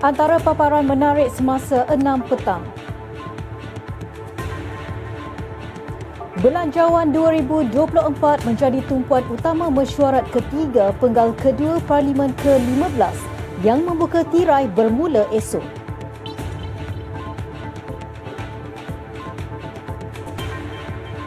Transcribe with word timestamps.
Antara 0.00 0.40
paparan 0.40 0.88
menarik 0.88 1.28
semasa 1.28 1.84
6 1.92 2.00
petang. 2.24 2.64
Belanjawan 6.40 7.12
2024 7.12 8.48
menjadi 8.48 8.80
tumpuan 8.88 9.20
utama 9.28 9.68
mesyuarat 9.68 10.24
ketiga 10.32 10.96
penggal 11.04 11.36
kedua 11.36 11.84
Parlimen 11.84 12.32
ke-15 12.40 13.12
yang 13.60 13.84
membuka 13.84 14.24
tirai 14.24 14.72
bermula 14.72 15.28
esok. 15.36 15.79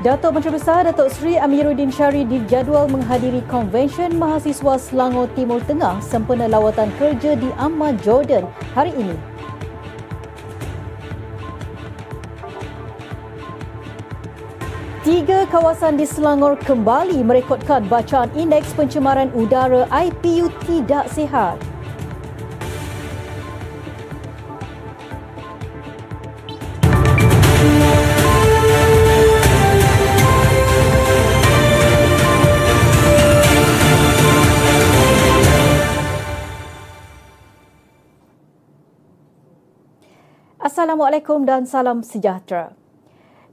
Datuk 0.04 0.36
Menteri 0.36 0.60
Besar 0.60 0.84
Datuk 0.84 1.08
Seri 1.16 1.40
Amiruddin 1.40 1.88
Syari 1.88 2.28
dijadual 2.28 2.92
menghadiri 2.92 3.40
konvensyen 3.48 4.20
mahasiswa 4.20 4.76
Selangor 4.76 5.32
Timur 5.32 5.64
Tengah 5.64 6.04
sempena 6.04 6.44
lawatan 6.52 6.92
kerja 7.00 7.40
di 7.40 7.48
Amman, 7.56 7.96
Jordan 8.04 8.44
hari 8.76 8.92
ini. 9.00 9.16
Tiga 15.08 15.48
kawasan 15.48 15.96
di 15.96 16.04
Selangor 16.04 16.60
kembali 16.60 17.24
merekodkan 17.24 17.88
bacaan 17.88 18.28
indeks 18.36 18.76
pencemaran 18.76 19.32
udara 19.32 19.88
IPU 19.88 20.52
tidak 20.68 21.08
sihat. 21.16 21.56
Assalamualaikum 40.74 41.46
dan 41.46 41.70
salam 41.70 42.02
sejahtera. 42.02 42.74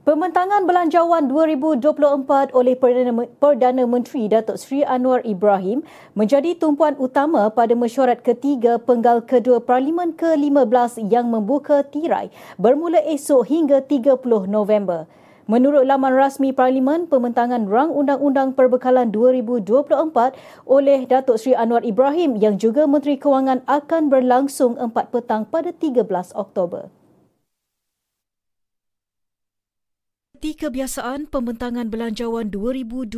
Pembentangan 0.09 0.65
Belanjawan 0.65 1.29
2024 1.29 2.49
oleh 2.49 2.73
Perdana 3.37 3.85
Menteri 3.85 4.25
Datuk 4.25 4.57
Seri 4.57 4.81
Anwar 4.81 5.21
Ibrahim 5.21 5.85
menjadi 6.17 6.57
tumpuan 6.57 6.97
utama 6.97 7.45
pada 7.53 7.77
mesyuarat 7.77 8.25
ketiga 8.25 8.81
penggal 8.81 9.21
kedua 9.21 9.61
Parlimen 9.61 10.17
ke-15 10.17 11.13
yang 11.13 11.29
membuka 11.29 11.85
tirai 11.85 12.33
bermula 12.57 12.97
esok 13.05 13.45
hingga 13.45 13.85
30 13.85 14.17
November. 14.49 15.05
Menurut 15.45 15.85
laman 15.85 16.17
rasmi 16.17 16.49
Parlimen, 16.57 17.05
pembentangan 17.05 17.69
Rang 17.69 17.93
Undang-Undang 17.93 18.57
Perbekalan 18.57 19.13
2024 19.13 19.93
oleh 20.65 21.05
Datuk 21.05 21.37
Seri 21.37 21.53
Anwar 21.53 21.85
Ibrahim 21.85 22.41
yang 22.41 22.57
juga 22.57 22.89
Menteri 22.89 23.21
Kewangan 23.21 23.61
akan 23.69 24.09
berlangsung 24.09 24.81
4 24.81 24.89
petang 25.13 25.45
pada 25.45 25.69
13 25.69 26.01
Oktober. 26.33 26.89
Seperti 30.41 30.73
kebiasaan, 30.73 31.29
pembentangan 31.29 31.93
Belanjawan 31.93 32.49
2024 32.49 33.13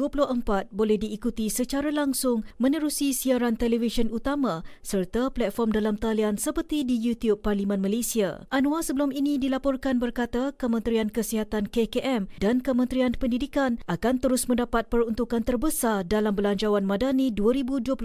boleh 0.76 1.00
diikuti 1.00 1.48
secara 1.48 1.88
langsung 1.88 2.44
menerusi 2.60 3.16
siaran 3.16 3.56
televisyen 3.56 4.12
utama 4.12 4.60
serta 4.84 5.32
platform 5.32 5.72
dalam 5.72 5.96
talian 5.96 6.36
seperti 6.36 6.84
di 6.84 7.00
YouTube 7.00 7.40
Parlimen 7.40 7.80
Malaysia. 7.80 8.44
Anwar 8.52 8.84
sebelum 8.84 9.16
ini 9.16 9.40
dilaporkan 9.40 10.04
berkata 10.04 10.52
Kementerian 10.60 11.08
Kesihatan 11.08 11.72
KKM 11.72 12.28
dan 12.44 12.60
Kementerian 12.60 13.16
Pendidikan 13.16 13.80
akan 13.88 14.20
terus 14.20 14.52
mendapat 14.52 14.92
peruntukan 14.92 15.48
terbesar 15.48 16.04
dalam 16.04 16.36
Belanjawan 16.36 16.84
Madani 16.84 17.32
2024. 17.32 18.04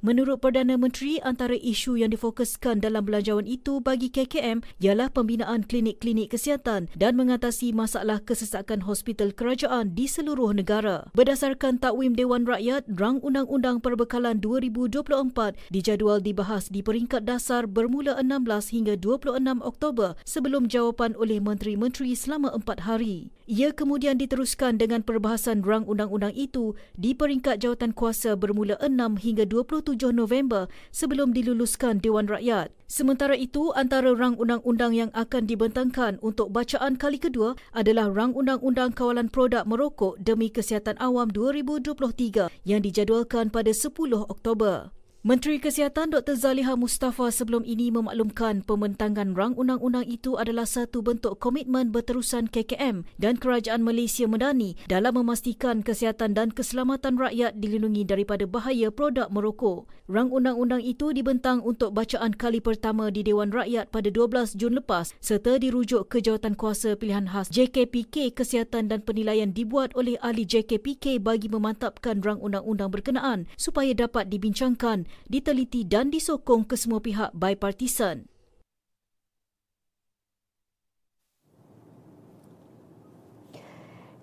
Menurut 0.00 0.40
Perdana 0.40 0.80
Menteri, 0.80 1.20
antara 1.20 1.52
isu 1.52 2.00
yang 2.00 2.16
difokuskan 2.16 2.80
dalam 2.80 3.04
belanjawan 3.04 3.44
itu 3.44 3.84
bagi 3.84 4.08
KKM 4.08 4.64
ialah 4.80 5.12
pembinaan 5.12 5.68
klinik-klinik 5.68 6.32
kesihatan 6.32 6.88
dan 6.96 7.12
mengatasi 7.12 7.76
masalah 7.76 8.22
kesihatan 8.22 8.37
kesesakan 8.38 8.86
hospital 8.86 9.34
kerajaan 9.34 9.98
di 9.98 10.06
seluruh 10.06 10.54
negara. 10.54 11.10
Berdasarkan 11.18 11.82
takwim 11.82 12.14
Dewan 12.14 12.46
Rakyat, 12.46 12.86
Rang 12.86 13.18
Undang-Undang 13.18 13.82
Perbekalan 13.82 14.38
2024 14.38 15.58
dijadual 15.74 16.22
dibahas 16.22 16.70
di 16.70 16.78
peringkat 16.78 17.26
dasar 17.26 17.66
bermula 17.66 18.14
16 18.22 18.70
hingga 18.70 18.94
26 18.94 19.42
Oktober 19.58 20.14
sebelum 20.22 20.70
jawapan 20.70 21.18
oleh 21.18 21.42
menteri-menteri 21.42 22.14
selama 22.14 22.54
empat 22.54 22.86
hari. 22.86 23.34
Ia 23.48 23.72
kemudian 23.72 24.20
diteruskan 24.20 24.76
dengan 24.76 25.00
perbahasan 25.00 25.64
rang 25.64 25.88
undang-undang 25.88 26.36
itu 26.36 26.76
di 27.00 27.16
peringkat 27.16 27.64
jawatan 27.64 27.96
kuasa 27.96 28.36
bermula 28.36 28.76
6 28.76 29.24
hingga 29.24 29.48
27 29.48 30.12
November 30.12 30.68
sebelum 30.92 31.32
diluluskan 31.32 31.96
Dewan 31.96 32.28
Rakyat. 32.28 32.68
Sementara 32.84 33.32
itu, 33.32 33.72
antara 33.72 34.12
rang 34.12 34.36
undang-undang 34.36 34.92
yang 34.92 35.08
akan 35.16 35.48
dibentangkan 35.48 36.20
untuk 36.20 36.52
bacaan 36.52 37.00
kali 37.00 37.16
kedua 37.16 37.56
adalah 37.72 38.12
rang 38.12 38.36
undang-undang 38.36 38.92
kawalan 38.92 39.32
produk 39.32 39.64
merokok 39.64 40.20
demi 40.20 40.52
kesihatan 40.52 41.00
awam 41.00 41.32
2023 41.32 42.52
yang 42.68 42.84
dijadualkan 42.84 43.48
pada 43.48 43.72
10 43.72 44.28
Oktober. 44.28 44.92
Menteri 45.28 45.60
Kesihatan 45.60 46.08
Dr. 46.08 46.40
Zaliha 46.40 46.72
Mustafa 46.72 47.28
sebelum 47.28 47.60
ini 47.60 47.92
memaklumkan 47.92 48.64
pembentangan 48.64 49.36
rang 49.36 49.52
undang-undang 49.60 50.08
itu 50.08 50.40
adalah 50.40 50.64
satu 50.64 51.04
bentuk 51.04 51.36
komitmen 51.36 51.92
berterusan 51.92 52.48
KKM 52.48 53.04
dan 53.20 53.36
Kerajaan 53.36 53.84
Malaysia 53.84 54.24
Medani 54.24 54.72
dalam 54.88 55.20
memastikan 55.20 55.84
kesihatan 55.84 56.32
dan 56.32 56.48
keselamatan 56.48 57.20
rakyat 57.20 57.60
dilindungi 57.60 58.08
daripada 58.08 58.48
bahaya 58.48 58.88
produk 58.88 59.28
merokok. 59.28 59.84
Rang 60.08 60.32
undang-undang 60.32 60.80
itu 60.80 61.12
dibentang 61.12 61.60
untuk 61.60 61.92
bacaan 61.92 62.32
kali 62.32 62.64
pertama 62.64 63.12
di 63.12 63.20
Dewan 63.20 63.52
Rakyat 63.52 63.92
pada 63.92 64.08
12 64.08 64.56
Jun 64.56 64.80
lepas 64.80 65.12
serta 65.20 65.60
dirujuk 65.60 66.08
ke 66.08 66.24
jawatan 66.24 66.56
kuasa 66.56 66.96
pilihan 66.96 67.28
khas 67.28 67.52
JKPK 67.52 68.32
Kesihatan 68.32 68.88
dan 68.88 69.04
Penilaian 69.04 69.52
dibuat 69.52 69.92
oleh 69.92 70.16
ahli 70.24 70.48
JKPK 70.48 71.20
bagi 71.20 71.52
memantapkan 71.52 72.24
rang 72.24 72.40
undang-undang 72.40 72.88
berkenaan 72.88 73.44
supaya 73.60 73.92
dapat 73.92 74.32
dibincangkan 74.32 75.04
diteliti 75.26 75.82
dan 75.82 76.14
disokong 76.14 76.62
ke 76.62 76.78
semua 76.78 77.02
pihak 77.02 77.34
bipartisan. 77.34 78.30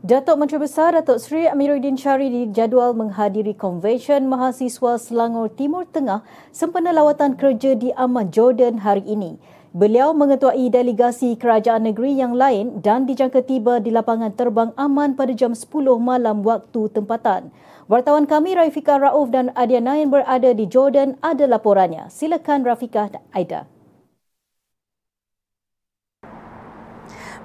Datuk 0.06 0.38
Menteri 0.38 0.62
Besar 0.62 0.94
Datuk 0.94 1.18
Seri 1.18 1.50
Amiruddin 1.50 1.98
Syari 1.98 2.30
dijadual 2.30 2.94
menghadiri 2.94 3.58
konvensyen 3.58 4.30
mahasiswa 4.30 5.02
Selangor 5.02 5.50
Timur 5.50 5.90
Tengah 5.90 6.22
sempena 6.54 6.94
lawatan 6.94 7.34
kerja 7.34 7.74
di 7.74 7.90
Amman 7.98 8.30
Jordan 8.30 8.86
hari 8.86 9.02
ini. 9.02 9.42
Beliau 9.74 10.14
mengetuai 10.14 10.70
delegasi 10.70 11.34
kerajaan 11.34 11.90
negeri 11.90 12.22
yang 12.22 12.38
lain 12.38 12.86
dan 12.86 13.10
dijangka 13.10 13.50
tiba 13.50 13.82
di 13.82 13.90
lapangan 13.90 14.30
terbang 14.38 14.70
Aman 14.78 15.18
pada 15.18 15.34
jam 15.34 15.58
10 15.58 15.74
malam 15.98 16.46
waktu 16.46 16.86
tempatan. 16.94 17.50
Wartawan 17.86 18.26
kami 18.26 18.58
Rafika 18.58 18.98
Rauf 18.98 19.30
dan 19.30 19.54
Adia 19.54 19.78
Nain 19.78 20.10
berada 20.10 20.58
di 20.58 20.66
Jordan 20.66 21.22
ada 21.22 21.46
laporannya. 21.46 22.10
Silakan 22.10 22.66
Rafika 22.66 23.14
dan 23.14 23.22
Aida. 23.30 23.70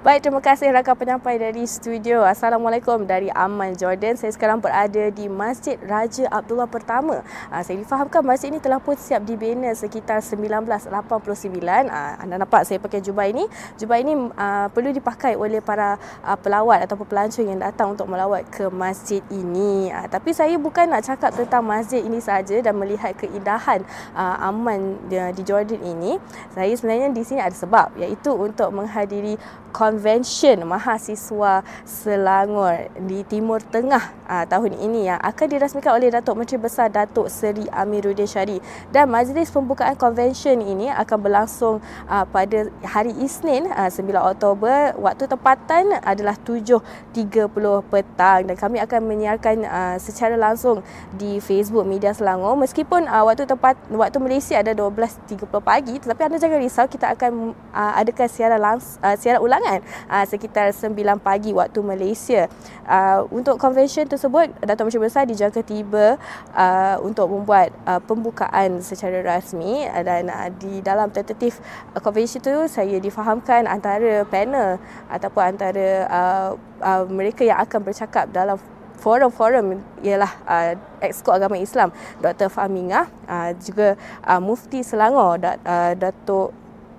Baik, 0.01 0.25
terima 0.25 0.41
kasih 0.41 0.73
rakan 0.73 0.97
penyampai 0.97 1.37
dari 1.37 1.61
studio. 1.69 2.25
Assalamualaikum 2.25 3.05
dari 3.05 3.29
Amman, 3.29 3.77
Jordan. 3.77 4.17
Saya 4.17 4.33
sekarang 4.33 4.57
berada 4.57 5.13
di 5.13 5.29
Masjid 5.29 5.77
Raja 5.77 6.25
Abdullah 6.33 6.65
Pertama. 6.65 7.21
Uh, 7.53 7.61
saya 7.61 7.77
difahamkan 7.77 8.25
masjid 8.25 8.49
ini 8.49 8.57
telah 8.57 8.81
pun 8.81 8.97
siap 8.97 9.21
dibina 9.21 9.69
sekitar 9.77 10.25
1989. 10.25 10.89
Uh, 10.89 11.85
ah, 11.85 12.17
anda 12.17 12.41
nampak 12.41 12.65
saya 12.65 12.81
pakai 12.81 12.97
jubah 13.05 13.29
ini. 13.29 13.45
Jubah 13.77 14.01
ini 14.01 14.17
uh, 14.17 14.73
perlu 14.73 14.89
dipakai 14.89 15.37
oleh 15.37 15.61
para 15.61 16.01
pelawat 16.41 16.89
ataupun 16.89 17.05
pelancong 17.05 17.53
yang 17.53 17.61
datang 17.61 17.93
untuk 17.93 18.09
melawat 18.09 18.49
ke 18.49 18.73
masjid 18.73 19.21
ini. 19.29 19.93
Tapi 20.09 20.33
saya 20.33 20.57
bukan 20.57 20.97
nak 20.97 21.05
cakap 21.05 21.29
tentang 21.37 21.61
masjid 21.61 22.01
ini 22.01 22.17
saja 22.17 22.57
dan 22.57 22.73
melihat 22.73 23.13
keindahan 23.13 23.85
Amman 24.17 24.97
di, 25.05 25.21
di 25.37 25.45
Jordan 25.45 25.77
ini. 25.85 26.17
Saya 26.57 26.73
sebenarnya 26.73 27.13
di 27.13 27.21
sini 27.21 27.37
ada 27.37 27.53
sebab 27.53 27.93
iaitu 28.01 28.33
untuk 28.33 28.73
menghadiri 28.73 29.37
Convention 29.71 30.67
Mahasiswa 30.67 31.63
Selangor 31.87 32.91
di 33.07 33.23
Timur 33.25 33.63
Tengah 33.63 34.21
aa, 34.27 34.43
ah, 34.43 34.45
tahun 34.47 34.75
ini 34.79 35.11
yang 35.11 35.19
akan 35.19 35.45
dirasmikan 35.47 35.95
oleh 35.95 36.11
Datuk 36.11 36.39
Menteri 36.39 36.59
Besar 36.59 36.91
Datuk 36.91 37.31
Seri 37.31 37.67
Amiruddin 37.71 38.27
Syari 38.27 38.59
dan 38.91 39.07
majlis 39.07 39.51
pembukaan 39.51 39.95
convention 39.95 40.59
ini 40.59 40.91
akan 40.91 41.17
berlangsung 41.23 41.79
aa, 42.07 42.23
ah, 42.23 42.25
pada 42.27 42.67
hari 42.83 43.15
Isnin 43.19 43.71
aa, 43.71 43.87
ah, 43.87 43.89
9 43.89 44.35
Oktober. 44.35 44.95
Waktu 44.99 45.31
tempatan 45.31 45.95
adalah 46.03 46.35
7.30 46.35 47.83
petang. 47.87 48.47
Dan 48.47 48.55
kami 48.59 48.77
akan 48.83 48.99
menyiarkan 49.07 49.57
aa, 49.63 49.95
secara 49.97 50.35
langsung 50.35 50.83
di 51.15 51.39
Facebook 51.39 51.87
Media 51.87 52.11
Selangor. 52.11 52.59
Meskipun 52.59 53.07
aa, 53.07 53.23
waktu 53.23 53.47
tempat 53.47 53.79
waktu 53.91 54.17
Malaysia 54.19 54.59
ada 54.59 54.75
12.30 54.75 55.47
pagi 55.63 55.95
tetapi 55.95 56.21
anda 56.27 56.37
jangan 56.39 56.59
risau 56.59 56.85
kita 56.91 57.15
akan 57.15 57.55
aa, 57.71 58.03
adakan 58.03 58.27
siaran 58.27 58.59
langsung 58.59 58.99
siaran 59.17 59.41
ulang 59.41 59.60
penerbangan 59.61 59.79
uh, 60.09 60.25
sekitar 60.25 60.67
9 60.73 61.21
pagi 61.21 61.53
waktu 61.53 61.79
Malaysia. 61.85 62.49
Uh, 62.89 63.29
untuk 63.29 63.61
convention 63.61 64.09
tersebut, 64.09 64.49
Datuk 64.65 64.89
Menteri 64.89 65.05
Besar 65.05 65.23
dijangka 65.29 65.61
tiba 65.61 66.17
uh, 66.57 66.97
untuk 67.05 67.29
membuat 67.29 67.69
uh, 67.85 68.01
pembukaan 68.01 68.81
secara 68.81 69.21
rasmi 69.21 69.85
dan 70.01 70.27
uh, 70.33 70.49
di 70.57 70.81
dalam 70.81 71.13
tentatif 71.13 71.61
uh, 71.93 72.01
convention 72.01 72.41
itu 72.41 72.65
saya 72.65 72.97
difahamkan 72.97 73.69
antara 73.69 74.25
panel 74.25 74.81
ataupun 75.13 75.43
antara 75.53 75.87
uh, 76.09 76.49
uh, 76.81 77.03
mereka 77.05 77.45
yang 77.45 77.61
akan 77.61 77.85
bercakap 77.85 78.25
dalam 78.33 78.57
forum-forum 78.97 79.81
ialah 80.01 80.31
uh, 80.45 80.73
Exco 81.01 81.33
Agama 81.33 81.57
Islam 81.57 81.93
Dr. 82.21 82.49
Fahminga 82.49 83.09
uh, 83.25 83.49
juga 83.57 83.97
uh, 84.25 84.41
Mufti 84.41 84.85
Selangor 84.85 85.41
Dat, 85.41 85.57
uh, 85.65 85.93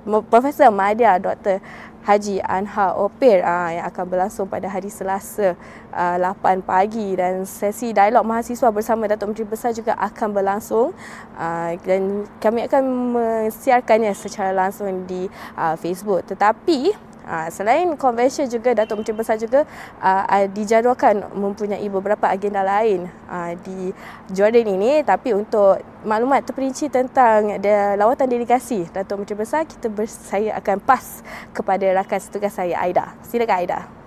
Profesor 0.02 0.70
Madya 0.74 1.22
Dr. 1.22 1.62
Haji 2.02 2.42
Anha 2.42 2.98
Opir 2.98 3.46
uh, 3.46 3.70
yang 3.70 3.86
akan 3.86 4.04
berlangsung 4.10 4.50
pada 4.50 4.66
hari 4.66 4.90
Selasa 4.90 5.54
uh, 5.94 6.16
8 6.18 6.62
pagi. 6.66 7.14
Dan 7.14 7.46
sesi 7.46 7.94
dialog 7.94 8.26
mahasiswa 8.26 8.68
bersama 8.74 9.06
Datuk 9.06 9.30
Menteri 9.30 9.46
Besar 9.46 9.70
juga 9.70 9.94
akan 9.94 10.28
berlangsung. 10.34 10.90
Uh, 11.38 11.78
dan 11.86 12.26
kami 12.42 12.66
akan 12.66 12.82
mensiarkannya 13.14 14.12
secara 14.18 14.50
langsung 14.50 15.06
di 15.06 15.30
uh, 15.54 15.78
Facebook. 15.78 16.26
Tetapi 16.26 17.11
Uh, 17.22 17.46
selain 17.54 17.86
convention 17.94 18.50
juga 18.50 18.74
Datuk 18.74 18.98
Menteri 18.98 19.14
Besar 19.14 19.38
juga 19.38 19.62
uh, 20.02 20.46
dijadualkan 20.50 21.30
mempunyai 21.38 21.86
beberapa 21.86 22.26
agenda 22.26 22.66
lain 22.66 23.06
uh, 23.30 23.54
di 23.62 23.94
Jordan 24.34 24.66
ini 24.66 25.06
tapi 25.06 25.30
untuk 25.30 25.78
maklumat 26.02 26.42
terperinci 26.42 26.90
tentang 26.90 27.62
lawatan 27.94 28.26
delegasi 28.26 28.90
Datuk 28.90 29.22
Menteri 29.22 29.38
Besar 29.38 29.62
kita 29.70 29.86
ber- 29.86 30.10
saya 30.10 30.58
akan 30.58 30.82
pas 30.82 31.22
kepada 31.54 31.86
rakan 31.94 32.18
setugas 32.18 32.58
saya 32.58 32.74
Aida. 32.82 33.14
Silakan 33.22 33.58
Aida. 33.62 34.01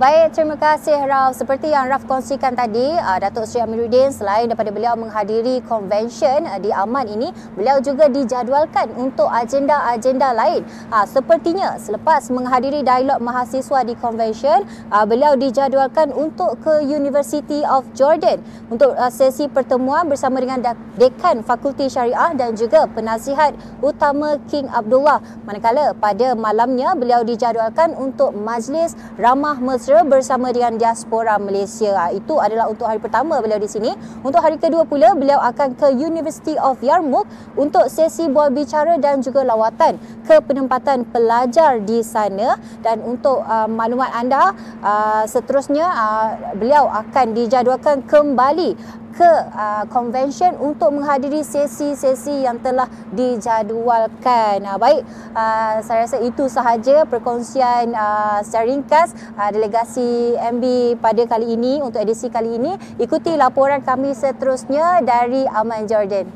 Baik, 0.00 0.32
terima 0.32 0.56
kasih 0.56 0.96
Raf. 1.04 1.36
Seperti 1.36 1.76
yang 1.76 1.84
Raf 1.84 2.08
kongsikan 2.08 2.56
tadi, 2.56 2.96
uh, 2.96 3.20
Datuk 3.20 3.44
Seri 3.44 3.68
Amiruddin 3.68 4.08
selain 4.08 4.48
daripada 4.48 4.72
beliau 4.72 4.96
menghadiri 4.96 5.60
convention 5.68 6.48
uh, 6.48 6.56
di 6.56 6.72
Aman 6.72 7.04
ini, 7.04 7.28
beliau 7.52 7.84
juga 7.84 8.08
dijadualkan 8.08 8.96
untuk 8.96 9.28
agenda-agenda 9.28 10.32
lain. 10.32 10.64
Uh, 10.88 11.04
sepertinya 11.04 11.76
selepas 11.76 12.32
menghadiri 12.32 12.80
dialog 12.80 13.20
mahasiswa 13.20 13.84
di 13.84 13.92
convention, 14.00 14.64
beliau 15.04 15.36
dijadualkan 15.36 16.16
untuk 16.16 16.56
ke 16.64 16.80
University 16.80 17.60
of 17.68 17.84
Jordan 17.92 18.40
untuk 18.72 18.96
sesi 19.12 19.52
pertemuan 19.52 20.08
bersama 20.08 20.40
dengan 20.40 20.64
Dekan 20.96 21.44
Fakulti 21.44 21.92
Syariah 21.92 22.32
dan 22.40 22.56
juga 22.56 22.88
penasihat 22.88 23.52
utama 23.84 24.40
King 24.48 24.64
Abdullah. 24.72 25.20
Manakala 25.44 25.92
pada 25.92 26.32
malamnya 26.32 26.96
beliau 26.96 27.20
dijadualkan 27.20 27.92
untuk 28.00 28.32
majlis 28.32 28.96
ramah 29.20 29.60
mesra 29.60 29.89
mesra 29.90 30.06
bersama 30.06 30.54
dengan 30.54 30.78
diaspora 30.78 31.34
Malaysia. 31.42 31.90
Ha, 31.98 32.14
itu 32.14 32.38
adalah 32.38 32.70
untuk 32.70 32.86
hari 32.86 33.02
pertama 33.02 33.42
beliau 33.42 33.58
di 33.58 33.66
sini. 33.66 33.90
Untuk 34.22 34.38
hari 34.38 34.54
kedua 34.54 34.86
pula 34.86 35.18
beliau 35.18 35.42
akan 35.42 35.74
ke 35.74 35.90
University 35.98 36.54
of 36.62 36.78
Yarmouk 36.78 37.26
untuk 37.58 37.90
sesi 37.90 38.30
bual 38.30 38.54
bicara 38.54 39.02
dan 39.02 39.18
juga 39.18 39.42
lawatan 39.42 39.98
ke 40.22 40.38
penempatan 40.46 41.02
pelajar 41.10 41.82
di 41.82 42.06
sana 42.06 42.54
dan 42.86 43.02
untuk 43.02 43.42
uh, 43.42 43.66
maklumat 43.66 44.14
anda 44.14 44.54
uh, 44.78 45.26
seterusnya 45.26 45.90
uh, 45.90 46.54
beliau 46.54 46.86
akan 46.86 47.34
dijadualkan 47.34 48.06
kembali 48.06 48.78
ke 49.14 49.30
uh, 49.54 49.84
convention 49.90 50.54
untuk 50.60 50.94
menghadiri 50.94 51.42
sesi-sesi 51.42 52.46
yang 52.46 52.62
telah 52.62 52.86
dijadualkan. 53.10 54.62
Uh, 54.62 54.78
baik, 54.78 55.02
uh, 55.34 55.82
saya 55.82 56.06
rasa 56.06 56.18
itu 56.22 56.46
sahaja 56.46 57.02
perkongsian 57.08 57.90
uh, 57.94 58.38
secara 58.44 58.64
ringkas 58.68 59.12
uh, 59.34 59.50
delegasi 59.50 60.36
MB 60.38 60.64
pada 61.02 61.22
kali 61.26 61.58
ini 61.58 61.82
untuk 61.82 61.98
edisi 61.98 62.30
kali 62.30 62.56
ini. 62.60 62.76
Ikuti 63.02 63.34
laporan 63.34 63.82
kami 63.82 64.14
seterusnya 64.14 65.02
dari 65.02 65.46
Aman 65.50 65.88
Jordan. 65.90 66.26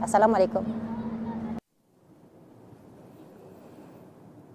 Assalamualaikum. 0.00 0.85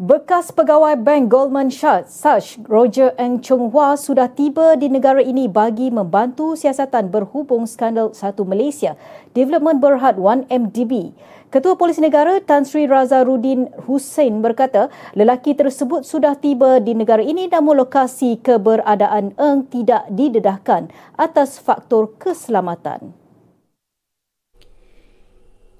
Bekas 0.01 0.50
pegawai 0.50 0.98
Bank 0.98 1.29
Goldman 1.29 1.70
Sachs, 1.70 2.58
Roger 2.65 3.13
Eng 3.22 3.38
Chung 3.38 3.70
Hua 3.70 3.93
sudah 3.93 4.34
tiba 4.34 4.74
di 4.74 4.89
negara 4.89 5.22
ini 5.22 5.46
bagi 5.46 5.93
membantu 5.93 6.58
siasatan 6.58 7.13
berhubung 7.13 7.70
skandal 7.70 8.10
Satu 8.10 8.41
Malaysia, 8.41 8.98
Development 9.38 9.77
Berhad 9.77 10.17
1MDB. 10.17 11.13
Ketua 11.53 11.77
Polis 11.77 12.01
Negara 12.01 12.41
Tan 12.41 12.65
Sri 12.65 12.89
Razarudin 12.89 13.70
Hussein 13.86 14.41
berkata, 14.41 14.89
lelaki 15.13 15.53
tersebut 15.53 16.01
sudah 16.01 16.34
tiba 16.34 16.81
di 16.81 16.98
negara 16.98 17.22
ini 17.22 17.46
namun 17.46 17.77
lokasi 17.77 18.41
keberadaan 18.41 19.38
Eng 19.38 19.70
tidak 19.70 20.10
didedahkan 20.10 20.89
atas 21.13 21.62
faktor 21.62 22.10
keselamatan. 22.17 23.21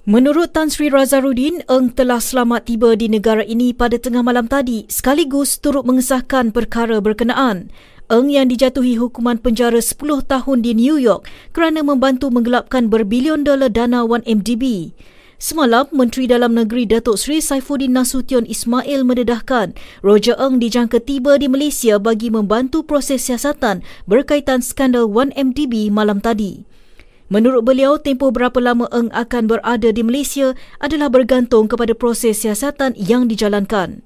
Menurut 0.02 0.50
Tan 0.58 0.74
Sri 0.74 0.90
Razarudin, 0.90 1.62
Eng 1.70 1.94
telah 1.94 2.18
selamat 2.18 2.66
tiba 2.66 2.98
di 2.98 3.06
negara 3.06 3.46
ini 3.46 3.70
pada 3.70 4.02
tengah 4.02 4.26
malam 4.26 4.50
tadi 4.50 4.90
sekaligus 4.90 5.62
turut 5.62 5.86
mengesahkan 5.86 6.50
perkara 6.50 6.98
berkenaan. 6.98 7.70
Eng 8.10 8.34
yang 8.34 8.50
dijatuhi 8.50 8.98
hukuman 8.98 9.38
penjara 9.38 9.78
10 9.78 10.26
tahun 10.26 10.66
di 10.66 10.74
New 10.74 10.98
York 10.98 11.30
kerana 11.54 11.86
membantu 11.86 12.34
menggelapkan 12.34 12.90
berbilion 12.90 13.46
dolar 13.46 13.70
dana 13.70 14.02
1MDB. 14.02 14.90
Semalam, 15.38 15.86
Menteri 15.94 16.26
Dalam 16.26 16.58
Negeri 16.58 16.90
Datuk 16.90 17.22
Seri 17.22 17.38
Saifuddin 17.38 17.94
Nasution 17.94 18.50
Ismail 18.50 19.06
mendedahkan 19.06 19.78
Roger 20.02 20.34
Eng 20.42 20.58
dijangka 20.58 20.98
tiba 20.98 21.38
di 21.38 21.46
Malaysia 21.46 22.02
bagi 22.02 22.34
membantu 22.34 22.82
proses 22.82 23.30
siasatan 23.30 23.86
berkaitan 24.10 24.66
skandal 24.66 25.06
1MDB 25.06 25.94
malam 25.94 26.18
tadi. 26.18 26.71
Menurut 27.32 27.64
beliau, 27.64 27.96
tempoh 27.96 28.28
berapa 28.28 28.60
lama 28.60 28.92
Eng 28.92 29.08
akan 29.16 29.48
berada 29.48 29.88
di 29.96 30.04
Malaysia 30.04 30.52
adalah 30.84 31.08
bergantung 31.08 31.72
kepada 31.72 31.96
proses 31.96 32.44
siasatan 32.44 32.92
yang 33.00 33.32
dijalankan. 33.32 34.04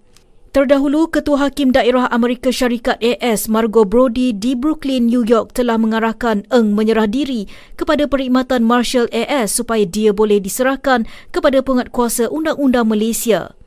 Terdahulu, 0.53 1.09
Ketua 1.09 1.49
Hakim 1.49 1.73
Daerah 1.73 2.05
Amerika 2.13 2.53
Syarikat 2.53 3.01
AS 3.01 3.49
Margot 3.49 3.89
Brody 3.89 4.29
di 4.29 4.53
Brooklyn, 4.53 5.09
New 5.09 5.25
York 5.25 5.57
telah 5.57 5.81
mengarahkan 5.81 6.45
Eng 6.53 6.77
menyerah 6.77 7.09
diri 7.09 7.49
kepada 7.73 8.05
perkhidmatan 8.05 8.61
Marshal 8.61 9.09
AS 9.09 9.57
supaya 9.57 9.89
dia 9.89 10.13
boleh 10.13 10.37
diserahkan 10.37 11.09
kepada 11.33 11.65
penguatkuasa 11.65 12.29
Undang-Undang 12.29 12.93
Malaysia. 12.93 13.57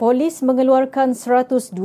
Polis 0.00 0.40
mengeluarkan 0.40 1.12
126 1.12 1.76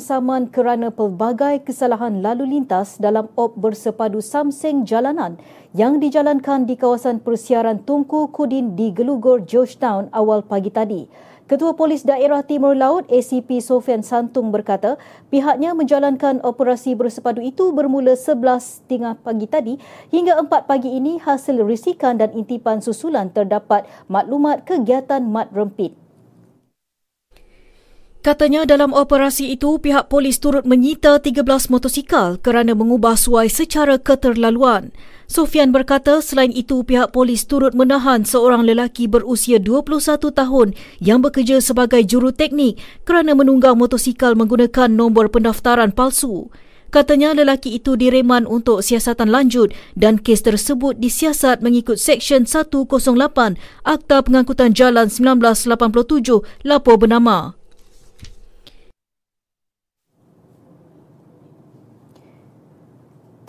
saman 0.00 0.48
kerana 0.48 0.88
pelbagai 0.88 1.68
kesalahan 1.68 2.24
lalu 2.24 2.56
lintas 2.56 2.96
dalam 2.96 3.28
op 3.36 3.52
bersepadu 3.52 4.24
samseng 4.24 4.88
jalanan 4.88 5.36
yang 5.76 6.00
dijalankan 6.00 6.64
di 6.64 6.80
kawasan 6.80 7.20
persiaran 7.20 7.84
Tunku 7.84 8.32
Kudin 8.32 8.80
di 8.80 8.96
Gelugor, 8.96 9.44
Georgetown 9.44 10.08
awal 10.16 10.40
pagi 10.40 10.72
tadi. 10.72 11.04
Ketua 11.52 11.76
Polis 11.76 12.00
Daerah 12.00 12.40
Timur 12.40 12.72
Laut 12.72 13.04
ACP 13.12 13.60
Sofian 13.60 14.00
Santung 14.00 14.48
berkata 14.48 14.96
pihaknya 15.28 15.76
menjalankan 15.76 16.40
operasi 16.40 16.96
bersepadu 16.96 17.44
itu 17.44 17.76
bermula 17.76 18.16
11.30 18.16 19.20
pagi 19.20 19.44
tadi 19.44 19.74
hingga 20.08 20.40
4 20.48 20.48
pagi 20.64 20.96
ini 20.96 21.20
hasil 21.20 21.60
risikan 21.68 22.16
dan 22.16 22.32
intipan 22.32 22.80
susulan 22.80 23.28
terdapat 23.28 23.84
maklumat 24.08 24.64
kegiatan 24.64 25.20
mat 25.28 25.52
rempit. 25.52 25.92
Katanya 28.20 28.68
dalam 28.68 28.92
operasi 28.92 29.56
itu 29.56 29.80
pihak 29.80 30.12
polis 30.12 30.36
turut 30.44 30.68
menyita 30.68 31.16
13 31.24 31.40
motosikal 31.72 32.36
kerana 32.36 32.76
mengubah 32.76 33.16
suai 33.16 33.48
secara 33.48 33.96
keterlaluan. 33.96 34.92
Sofian 35.24 35.72
berkata 35.72 36.20
selain 36.20 36.52
itu 36.52 36.84
pihak 36.84 37.16
polis 37.16 37.48
turut 37.48 37.72
menahan 37.72 38.28
seorang 38.28 38.68
lelaki 38.68 39.08
berusia 39.08 39.56
21 39.56 40.36
tahun 40.36 40.76
yang 41.00 41.24
bekerja 41.24 41.64
sebagai 41.64 42.04
juru 42.04 42.28
teknik 42.28 42.76
kerana 43.08 43.32
menunggang 43.32 43.80
motosikal 43.80 44.36
menggunakan 44.36 44.92
nombor 44.92 45.32
pendaftaran 45.32 45.88
palsu. 45.88 46.52
Katanya 46.92 47.32
lelaki 47.32 47.80
itu 47.80 47.96
direman 47.96 48.44
untuk 48.44 48.84
siasatan 48.84 49.32
lanjut 49.32 49.72
dan 49.96 50.20
kes 50.20 50.44
tersebut 50.44 51.00
disiasat 51.00 51.64
mengikut 51.64 51.96
Seksyen 51.96 52.44
108 52.44 52.84
Akta 53.80 54.20
Pengangkutan 54.20 54.76
Jalan 54.76 55.08
1987 55.08 56.44
lapor 56.68 57.00
bernama. 57.00 57.59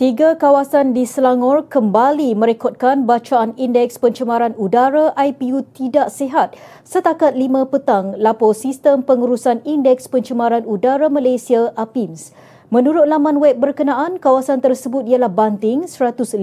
Tiga 0.00 0.40
kawasan 0.40 0.96
di 0.96 1.04
Selangor 1.04 1.68
kembali 1.68 2.32
merekodkan 2.32 3.04
bacaan 3.04 3.52
indeks 3.60 4.00
pencemaran 4.00 4.56
udara 4.56 5.12
IPU 5.20 5.68
tidak 5.76 6.08
sihat. 6.08 6.56
Setakat 6.80 7.36
5 7.36 7.68
petang, 7.68 8.16
lapor 8.16 8.56
Sistem 8.56 9.04
Pengurusan 9.04 9.60
Indeks 9.68 10.08
Pencemaran 10.08 10.64
Udara 10.64 11.12
Malaysia 11.12 11.76
APIMS. 11.76 12.32
Menurut 12.72 13.04
laman 13.04 13.36
web 13.36 13.60
berkenaan, 13.60 14.16
kawasan 14.16 14.64
tersebut 14.64 15.04
ialah 15.04 15.28
Banting 15.28 15.84
152, 15.84 16.40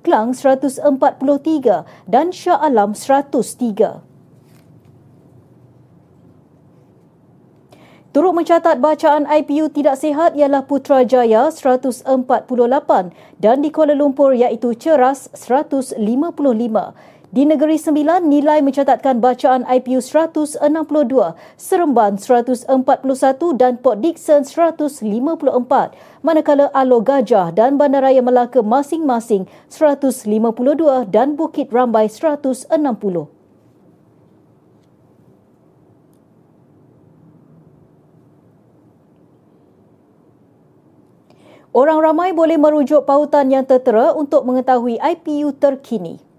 Kelang 0.00 0.32
143 0.32 0.80
dan 2.08 2.32
Shah 2.32 2.56
Alam 2.56 2.96
103. 2.96 4.09
Turut 8.10 8.34
mencatat 8.34 8.82
bacaan 8.82 9.22
IPU 9.22 9.70
tidak 9.70 9.94
sihat 9.94 10.34
ialah 10.34 10.66
Putrajaya 10.66 11.46
148 11.46 12.10
dan 13.38 13.62
di 13.62 13.70
Kuala 13.70 13.94
Lumpur 13.94 14.34
iaitu 14.34 14.74
Ceras 14.74 15.30
155. 15.30 15.94
Di 17.30 17.46
Negeri 17.46 17.78
Sembilan, 17.78 18.26
nilai 18.26 18.66
mencatatkan 18.66 19.22
bacaan 19.22 19.62
IPU 19.62 20.02
162, 20.02 20.58
Seremban 21.54 22.18
141 22.18 22.66
dan 23.54 23.78
Port 23.78 24.02
Dickson 24.02 24.42
154, 24.42 25.06
manakala 26.26 26.66
Alo 26.74 26.98
Gajah 27.06 27.54
dan 27.54 27.78
Bandaraya 27.78 28.26
Melaka 28.26 28.58
masing-masing 28.58 29.46
152 29.70 31.06
dan 31.14 31.38
Bukit 31.38 31.70
Rambai 31.70 32.10
160. 32.10 33.39
Orang 41.70 42.02
ramai 42.02 42.34
boleh 42.34 42.58
merujuk 42.58 43.06
pautan 43.06 43.54
yang 43.54 43.62
tertera 43.62 44.10
untuk 44.10 44.42
mengetahui 44.42 44.98
IPU 44.98 45.54
terkini. 45.54 46.29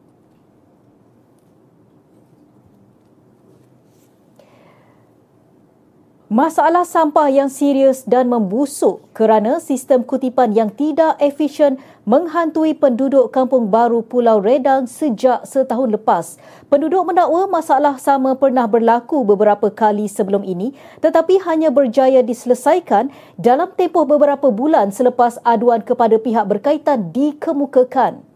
Masalah 6.32 6.88
sampah 6.88 7.28
yang 7.28 7.52
serius 7.52 8.08
dan 8.08 8.32
membusuk 8.32 9.04
kerana 9.12 9.60
sistem 9.60 10.00
kutipan 10.00 10.56
yang 10.56 10.72
tidak 10.72 11.20
efisien 11.20 11.76
menghantui 12.08 12.72
penduduk 12.72 13.36
kampung 13.36 13.68
baru 13.68 14.00
Pulau 14.00 14.40
Redang 14.40 14.88
sejak 14.88 15.44
setahun 15.44 15.92
lepas. 15.92 16.40
Penduduk 16.72 17.04
mendakwa 17.04 17.52
masalah 17.52 18.00
sama 18.00 18.40
pernah 18.40 18.64
berlaku 18.64 19.28
beberapa 19.28 19.68
kali 19.76 20.08
sebelum 20.08 20.48
ini 20.48 20.72
tetapi 21.04 21.44
hanya 21.44 21.68
berjaya 21.68 22.24
diselesaikan 22.24 23.12
dalam 23.36 23.68
tempoh 23.76 24.08
beberapa 24.08 24.48
bulan 24.56 24.96
selepas 24.96 25.36
aduan 25.44 25.84
kepada 25.84 26.16
pihak 26.16 26.48
berkaitan 26.48 27.12
dikemukakan. 27.12 28.31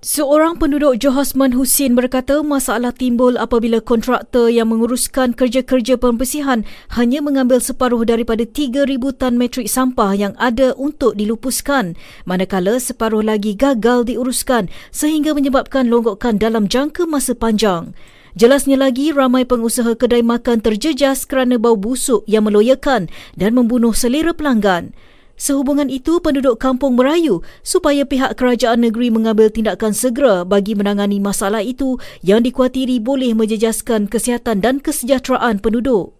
Seorang 0.00 0.56
penduduk 0.56 0.96
Johosman 0.96 1.52
Husin 1.52 1.92
berkata 1.92 2.40
masalah 2.40 2.88
timbul 2.88 3.36
apabila 3.36 3.84
kontraktor 3.84 4.48
yang 4.48 4.72
menguruskan 4.72 5.36
kerja-kerja 5.36 6.00
pembersihan 6.00 6.64
hanya 6.96 7.20
mengambil 7.20 7.60
separuh 7.60 8.08
daripada 8.08 8.48
3,000 8.48 8.88
tan 9.12 9.36
metrik 9.36 9.68
sampah 9.68 10.16
yang 10.16 10.32
ada 10.40 10.72
untuk 10.80 11.20
dilupuskan, 11.20 12.00
manakala 12.24 12.80
separuh 12.80 13.20
lagi 13.20 13.52
gagal 13.52 14.08
diuruskan 14.08 14.72
sehingga 14.88 15.36
menyebabkan 15.36 15.92
longgokan 15.92 16.40
dalam 16.40 16.64
jangka 16.64 17.04
masa 17.04 17.36
panjang. 17.36 17.92
Jelasnya 18.32 18.80
lagi, 18.80 19.12
ramai 19.12 19.44
pengusaha 19.44 20.00
kedai 20.00 20.24
makan 20.24 20.64
terjejas 20.64 21.28
kerana 21.28 21.60
bau 21.60 21.76
busuk 21.76 22.24
yang 22.24 22.48
meloyakan 22.48 23.12
dan 23.36 23.52
membunuh 23.52 23.92
selera 23.92 24.32
pelanggan. 24.32 24.96
Sehubungan 25.40 25.88
itu, 25.88 26.20
penduduk 26.20 26.60
kampung 26.60 27.00
merayu 27.00 27.40
supaya 27.64 28.04
pihak 28.04 28.36
kerajaan 28.36 28.84
negeri 28.84 29.08
mengambil 29.08 29.48
tindakan 29.48 29.96
segera 29.96 30.44
bagi 30.44 30.76
menangani 30.76 31.16
masalah 31.16 31.64
itu 31.64 31.96
yang 32.20 32.44
dikuatiri 32.44 33.00
boleh 33.00 33.32
menjejaskan 33.32 34.04
kesihatan 34.04 34.60
dan 34.60 34.84
kesejahteraan 34.84 35.64
penduduk. 35.64 36.12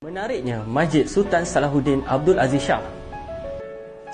Menariknya, 0.00 0.64
Masjid 0.64 1.04
Sultan 1.04 1.44
Salahuddin 1.44 2.00
Abdul 2.08 2.40
Aziz 2.40 2.64
Shah. 2.64 2.80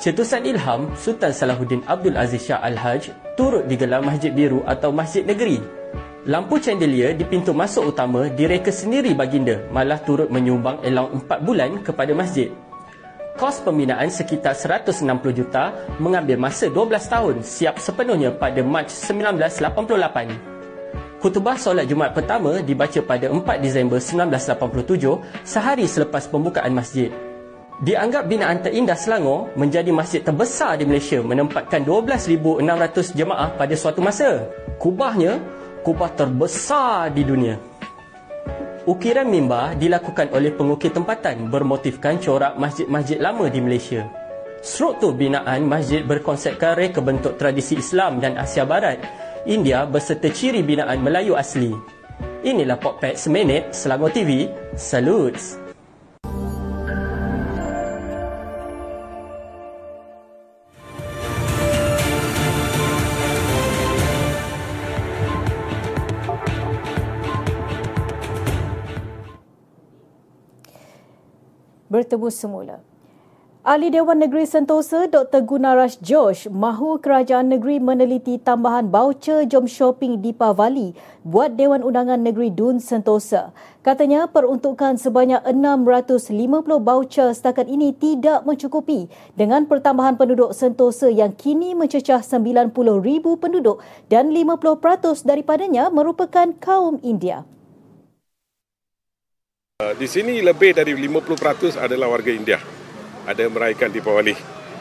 Cetusan 0.03 0.43
ilham 0.43 0.91
Sultan 0.99 1.31
Salahuddin 1.31 1.87
Abdul 1.87 2.19
Aziz 2.19 2.43
Shah 2.43 2.59
Al-Hajj 2.67 3.15
turut 3.39 3.71
digelar 3.71 4.03
Masjid 4.03 4.35
Biru 4.35 4.67
atau 4.67 4.91
Masjid 4.91 5.23
Negeri. 5.23 5.62
Lampu 6.27 6.59
chandelier 6.59 7.15
di 7.15 7.23
pintu 7.23 7.55
masuk 7.55 7.95
utama 7.95 8.27
direka 8.27 8.75
sendiri 8.75 9.15
baginda 9.15 9.62
malah 9.71 10.03
turut 10.03 10.31
menyumbang 10.35 10.83
elang 10.83 11.15
4 11.15 11.47
bulan 11.47 11.79
kepada 11.87 12.11
masjid. 12.15 12.51
Kos 13.33 13.65
pembinaan 13.65 14.12
sekitar 14.12 14.53
160 14.53 15.09
juta 15.33 15.73
mengambil 15.97 16.37
masa 16.37 16.69
12 16.69 17.01
tahun 17.09 17.37
siap 17.41 17.81
sepenuhnya 17.81 18.29
pada 18.29 18.61
Mac 18.61 18.93
1988. 18.93 20.53
Kutubah 21.23 21.57
solat 21.57 21.89
Jumaat 21.89 22.12
pertama 22.12 22.61
dibaca 22.61 23.01
pada 23.01 23.33
4 23.33 23.41
Disember 23.62 24.03
1987 24.03 25.47
sehari 25.49 25.89
selepas 25.89 26.29
pembukaan 26.29 26.75
masjid. 26.77 27.09
Dianggap 27.83 28.29
binaan 28.29 28.61
terindah 28.61 28.95
Selangor 28.95 29.49
menjadi 29.57 29.91
masjid 29.91 30.21
terbesar 30.21 30.77
di 30.77 30.85
Malaysia 30.85 31.19
menempatkan 31.25 31.83
12,600 31.83 33.17
jemaah 33.17 33.49
pada 33.57 33.75
suatu 33.75 34.05
masa. 34.05 34.45
Kubahnya, 34.77 35.41
kubah 35.83 36.12
terbesar 36.15 37.11
di 37.11 37.27
dunia. 37.27 37.72
Ukiran 38.83 39.31
mimbar 39.31 39.79
dilakukan 39.79 40.35
oleh 40.35 40.51
pengukir 40.51 40.91
tempatan 40.91 41.47
bermotifkan 41.47 42.19
corak 42.19 42.59
masjid-masjid 42.59 43.15
lama 43.23 43.47
di 43.47 43.62
Malaysia. 43.62 44.11
Struktur 44.59 45.15
binaan 45.15 45.71
masjid 45.71 46.03
berkonsepkan 46.03 46.75
reka 46.75 46.99
bentuk 46.99 47.39
tradisi 47.39 47.79
Islam 47.79 48.19
dan 48.19 48.35
Asia 48.35 48.67
Barat, 48.67 48.99
India 49.47 49.87
berserta 49.87 50.27
ciri 50.35 50.67
binaan 50.67 50.99
Melayu 50.99 51.39
asli. 51.39 51.71
Inilah 52.43 52.75
Popet 52.83 53.15
Seminit 53.15 53.71
Selangor 53.71 54.11
TV. 54.11 54.51
Salutes! 54.75 55.62
Bertemu 71.93 72.33
semula. 72.33 72.81
Ahli 73.63 73.95
Dewan 73.95 74.19
Negeri 74.19 74.43
Sentosa 74.43 75.07
Dr. 75.07 75.47
Gunaraj 75.47 75.95
Josh 76.03 76.51
mahu 76.51 76.99
kerajaan 76.99 77.47
negeri 77.47 77.79
meneliti 77.79 78.35
tambahan 78.35 78.91
baucer 78.91 79.47
jom 79.47 79.71
shopping 79.71 80.19
di 80.19 80.35
Pavali 80.35 80.99
buat 81.23 81.55
Dewan 81.55 81.87
Undangan 81.87 82.19
Negeri 82.19 82.51
Dun 82.51 82.83
Sentosa. 82.83 83.55
Katanya 83.87 84.27
peruntukan 84.27 84.99
sebanyak 84.99 85.47
650 85.47 86.35
baucer 86.83 87.31
setakat 87.31 87.71
ini 87.71 87.95
tidak 87.95 88.43
mencukupi 88.43 89.07
dengan 89.39 89.63
pertambahan 89.71 90.19
penduduk 90.19 90.59
Sentosa 90.59 91.07
yang 91.07 91.31
kini 91.31 91.79
mencecah 91.79 92.19
90,000 92.19 92.75
penduduk 93.39 93.79
dan 94.11 94.35
50% 94.35 95.23
daripadanya 95.23 95.87
merupakan 95.87 96.51
kaum 96.59 96.99
India. 97.07 97.47
Uh, 99.83 99.99
di 99.99 100.07
sini 100.07 100.39
lebih 100.39 100.79
dari 100.79 100.95
50% 100.95 101.75
adalah 101.75 102.07
warga 102.07 102.31
India 102.31 102.55
ada 103.27 103.51
meraihkan 103.51 103.91
Deepawali. 103.91 104.31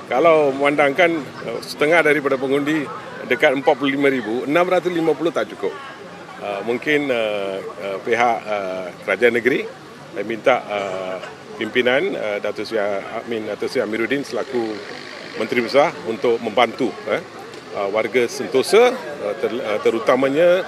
Kalau 0.05 0.53
memandangkan 0.53 1.10
uh, 1.41 1.58
setengah 1.58 2.05
daripada 2.05 2.38
pengundi 2.38 2.86
dekat 3.25 3.58
45,000, 3.65 4.46
650 4.46 5.34
tak 5.34 5.46
cukup. 5.58 5.74
Uh, 6.41 6.62
mungkin 6.65 7.10
pihak 8.01 8.38
kerajaan 9.05 9.34
negeri 9.38 9.62
minta 10.25 10.58
pimpinan 11.58 12.17
Datuk 12.41 12.65
Seri 12.65 12.81
Amin 13.22 13.46
Datuk 13.46 13.70
Seri 13.70 13.86
Amiruddin 13.86 14.25
selaku 14.25 14.74
Menteri 15.38 15.62
Besar 15.62 15.93
untuk 16.10 16.41
membantu 16.41 16.89
warga 17.93 18.25
Sentosa 18.25 18.89
terutamanya 19.86 20.65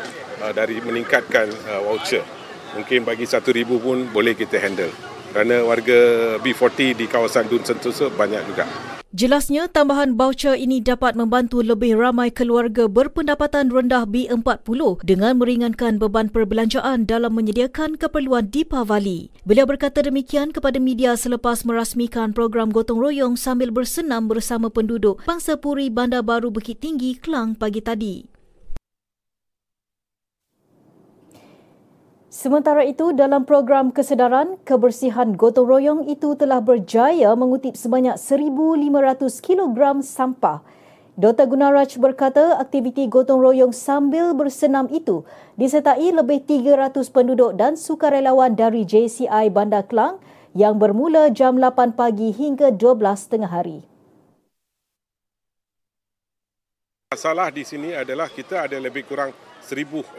dari 0.54 0.78
meningkatkan 0.78 1.50
voucher 1.90 2.43
mungkin 2.75 3.06
bagi 3.06 3.25
satu 3.25 3.53
ribu 3.53 3.80
pun 3.80 4.10
boleh 4.10 4.34
kita 4.38 4.60
handle. 4.60 4.92
Kerana 5.34 5.65
warga 5.65 6.00
B40 6.46 6.94
di 6.94 7.06
kawasan 7.10 7.50
Dun 7.50 7.65
Sentosa 7.65 8.06
banyak 8.13 8.42
juga. 8.53 8.70
Jelasnya, 9.13 9.70
tambahan 9.70 10.18
baucer 10.18 10.58
ini 10.58 10.82
dapat 10.82 11.13
membantu 11.13 11.62
lebih 11.62 11.94
ramai 11.94 12.34
keluarga 12.34 12.89
berpendapatan 12.89 13.70
rendah 13.70 14.10
B40 14.10 15.06
dengan 15.06 15.38
meringankan 15.38 16.01
beban 16.01 16.34
perbelanjaan 16.34 17.06
dalam 17.06 17.38
menyediakan 17.38 18.01
keperluan 18.01 18.50
di 18.50 18.65
Pavali. 18.65 19.30
Beliau 19.46 19.70
berkata 19.70 20.01
demikian 20.01 20.50
kepada 20.50 20.82
media 20.82 21.13
selepas 21.13 21.62
merasmikan 21.62 22.34
program 22.34 22.74
gotong 22.74 22.98
royong 22.98 23.38
sambil 23.38 23.70
bersenam 23.70 24.25
bersama 24.25 24.74
penduduk 24.74 25.22
Bangsa 25.30 25.62
Puri 25.62 25.94
Bandar 25.94 26.25
Baru 26.25 26.50
Bukit 26.50 26.82
Tinggi, 26.82 27.13
Kelang 27.13 27.53
pagi 27.53 27.86
tadi. 27.86 28.33
Sementara 32.34 32.82
itu, 32.82 33.13
dalam 33.13 33.46
program 33.46 33.94
kesedaran, 33.94 34.58
kebersihan 34.66 35.38
gotong 35.38 35.70
royong 35.70 36.02
itu 36.10 36.34
telah 36.34 36.66
berjaya 36.66 37.30
mengutip 37.38 37.78
sebanyak 37.78 38.18
1,500 38.18 39.38
kg 39.38 40.02
sampah. 40.02 40.66
Dr. 41.13 41.46
Gunaraj 41.46 41.94
berkata 42.02 42.58
aktiviti 42.58 43.06
gotong 43.06 43.38
royong 43.38 43.70
sambil 43.70 44.34
bersenam 44.34 44.90
itu 44.90 45.22
disertai 45.62 46.10
lebih 46.10 46.42
300 46.42 47.06
penduduk 47.13 47.54
dan 47.54 47.78
sukarelawan 47.78 48.58
dari 48.58 48.82
JCI 48.82 49.54
Bandar 49.54 49.86
Kelang 49.86 50.18
yang 50.58 50.82
bermula 50.82 51.30
jam 51.30 51.62
8 51.62 51.94
pagi 51.94 52.34
hingga 52.34 52.74
12 52.74 53.30
tengah 53.30 53.54
hari. 53.54 53.86
Masalah 57.13 57.54
di 57.54 57.62
sini 57.62 57.94
adalah 57.94 58.25
kita 58.25 58.66
ada 58.66 58.82
lebih 58.82 59.06
kurang 59.06 59.30
1,600 59.62 60.18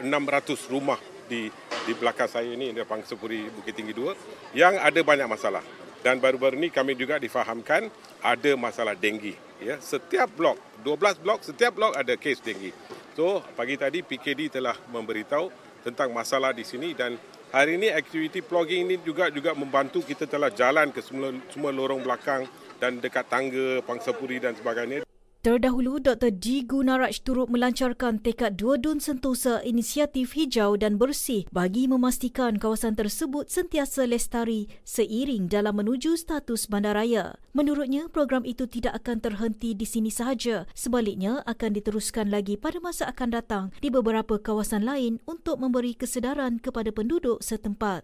rumah 0.71 0.95
di 1.25 1.49
di 1.85 1.93
belakang 1.93 2.27
saya 2.27 2.49
ini, 2.49 2.73
di 2.73 2.81
Pangsepuri 2.81 3.53
Bukit 3.53 3.77
Tinggi 3.77 3.93
2, 3.93 4.57
yang 4.57 4.75
ada 4.81 4.99
banyak 5.05 5.29
masalah. 5.29 5.61
Dan 6.01 6.21
baru-baru 6.21 6.57
ini 6.57 6.69
kami 6.69 6.93
juga 6.93 7.17
difahamkan 7.17 7.89
ada 8.21 8.51
masalah 8.57 8.93
denggi. 8.93 9.33
Ya, 9.57 9.81
setiap 9.81 10.29
blok, 10.33 10.57
12 10.85 11.21
blok, 11.21 11.39
setiap 11.41 11.73
blok 11.77 11.97
ada 11.97 12.13
kes 12.13 12.41
denggi. 12.41 12.69
So, 13.17 13.41
pagi 13.55 13.79
tadi 13.79 14.03
PKD 14.03 14.59
telah 14.59 14.75
memberitahu 14.91 15.49
tentang 15.85 16.09
masalah 16.11 16.51
di 16.51 16.65
sini 16.65 16.97
dan 16.97 17.15
hari 17.53 17.77
ini 17.77 17.93
aktiviti 17.93 18.41
plogging 18.41 18.89
ini 18.89 18.95
juga 19.05 19.29
juga 19.29 19.53
membantu 19.53 20.01
kita 20.01 20.25
telah 20.25 20.49
jalan 20.49 20.89
ke 20.89 20.99
semua, 20.99 21.31
semua 21.53 21.71
lorong 21.71 22.01
belakang 22.01 22.49
dan 22.81 22.99
dekat 22.99 23.29
tangga 23.29 23.79
Pangsapuri 23.85 24.41
dan 24.41 24.57
sebagainya. 24.57 25.04
Terdahulu, 25.45 26.01
Dr. 26.01 26.33
D. 26.33 26.65
Gunaraj 26.65 27.21
turut 27.21 27.53
melancarkan 27.53 28.17
tekad 28.17 28.57
dua 28.57 28.81
dun 28.81 28.97
sentosa 28.97 29.61
inisiatif 29.61 30.33
hijau 30.33 30.73
dan 30.73 30.97
bersih 30.97 31.45
bagi 31.53 31.85
memastikan 31.85 32.57
kawasan 32.57 32.97
tersebut 32.97 33.45
sentiasa 33.45 34.09
lestari 34.09 34.65
seiring 34.81 35.45
dalam 35.45 35.77
menuju 35.77 36.17
status 36.17 36.65
bandaraya. 36.65 37.37
Menurutnya, 37.53 38.09
program 38.09 38.41
itu 38.41 38.65
tidak 38.65 39.05
akan 39.05 39.21
terhenti 39.21 39.77
di 39.77 39.85
sini 39.85 40.09
sahaja. 40.09 40.65
Sebaliknya, 40.73 41.45
akan 41.45 41.77
diteruskan 41.77 42.33
lagi 42.33 42.57
pada 42.57 42.81
masa 42.81 43.05
akan 43.13 43.29
datang 43.29 43.65
di 43.85 43.93
beberapa 43.93 44.41
kawasan 44.41 44.81
lain 44.81 45.21
untuk 45.29 45.61
memberi 45.61 45.93
kesedaran 45.93 46.57
kepada 46.57 46.89
penduduk 46.89 47.45
setempat. 47.45 48.01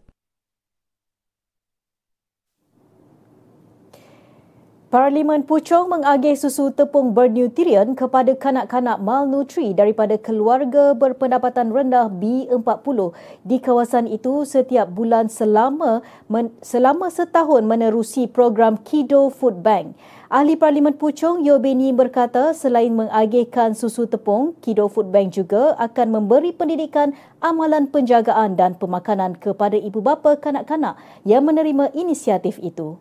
Parlimen 4.91 5.47
Puchong 5.47 5.87
mengagih 5.87 6.35
susu 6.35 6.67
tepung 6.75 7.15
bernutrien 7.15 7.95
kepada 7.95 8.35
kanak-kanak 8.35 8.99
malnutri 8.99 9.71
daripada 9.71 10.19
keluarga 10.19 10.91
berpendapatan 10.91 11.71
rendah 11.71 12.11
B40 12.11 13.15
di 13.47 13.63
kawasan 13.63 14.03
itu 14.11 14.43
setiap 14.43 14.91
bulan 14.91 15.31
selama 15.31 16.03
men, 16.27 16.51
selama 16.59 17.07
setahun 17.07 17.63
menerusi 17.63 18.27
program 18.27 18.75
Kido 18.83 19.31
Food 19.31 19.63
Bank. 19.63 19.95
Ahli 20.27 20.59
Parlimen 20.59 20.99
Puchong 20.99 21.39
Yobeni 21.39 21.95
berkata 21.95 22.51
selain 22.51 22.91
mengagihkan 22.91 23.71
susu 23.71 24.11
tepung, 24.11 24.59
Kido 24.59 24.91
Food 24.91 25.07
Bank 25.07 25.31
juga 25.31 25.71
akan 25.79 26.19
memberi 26.19 26.51
pendidikan 26.51 27.15
amalan 27.39 27.87
penjagaan 27.87 28.59
dan 28.59 28.75
pemakanan 28.75 29.39
kepada 29.39 29.79
ibu 29.79 30.03
bapa 30.03 30.35
kanak-kanak 30.35 30.99
yang 31.23 31.47
menerima 31.47 31.95
inisiatif 31.95 32.59
itu 32.59 32.99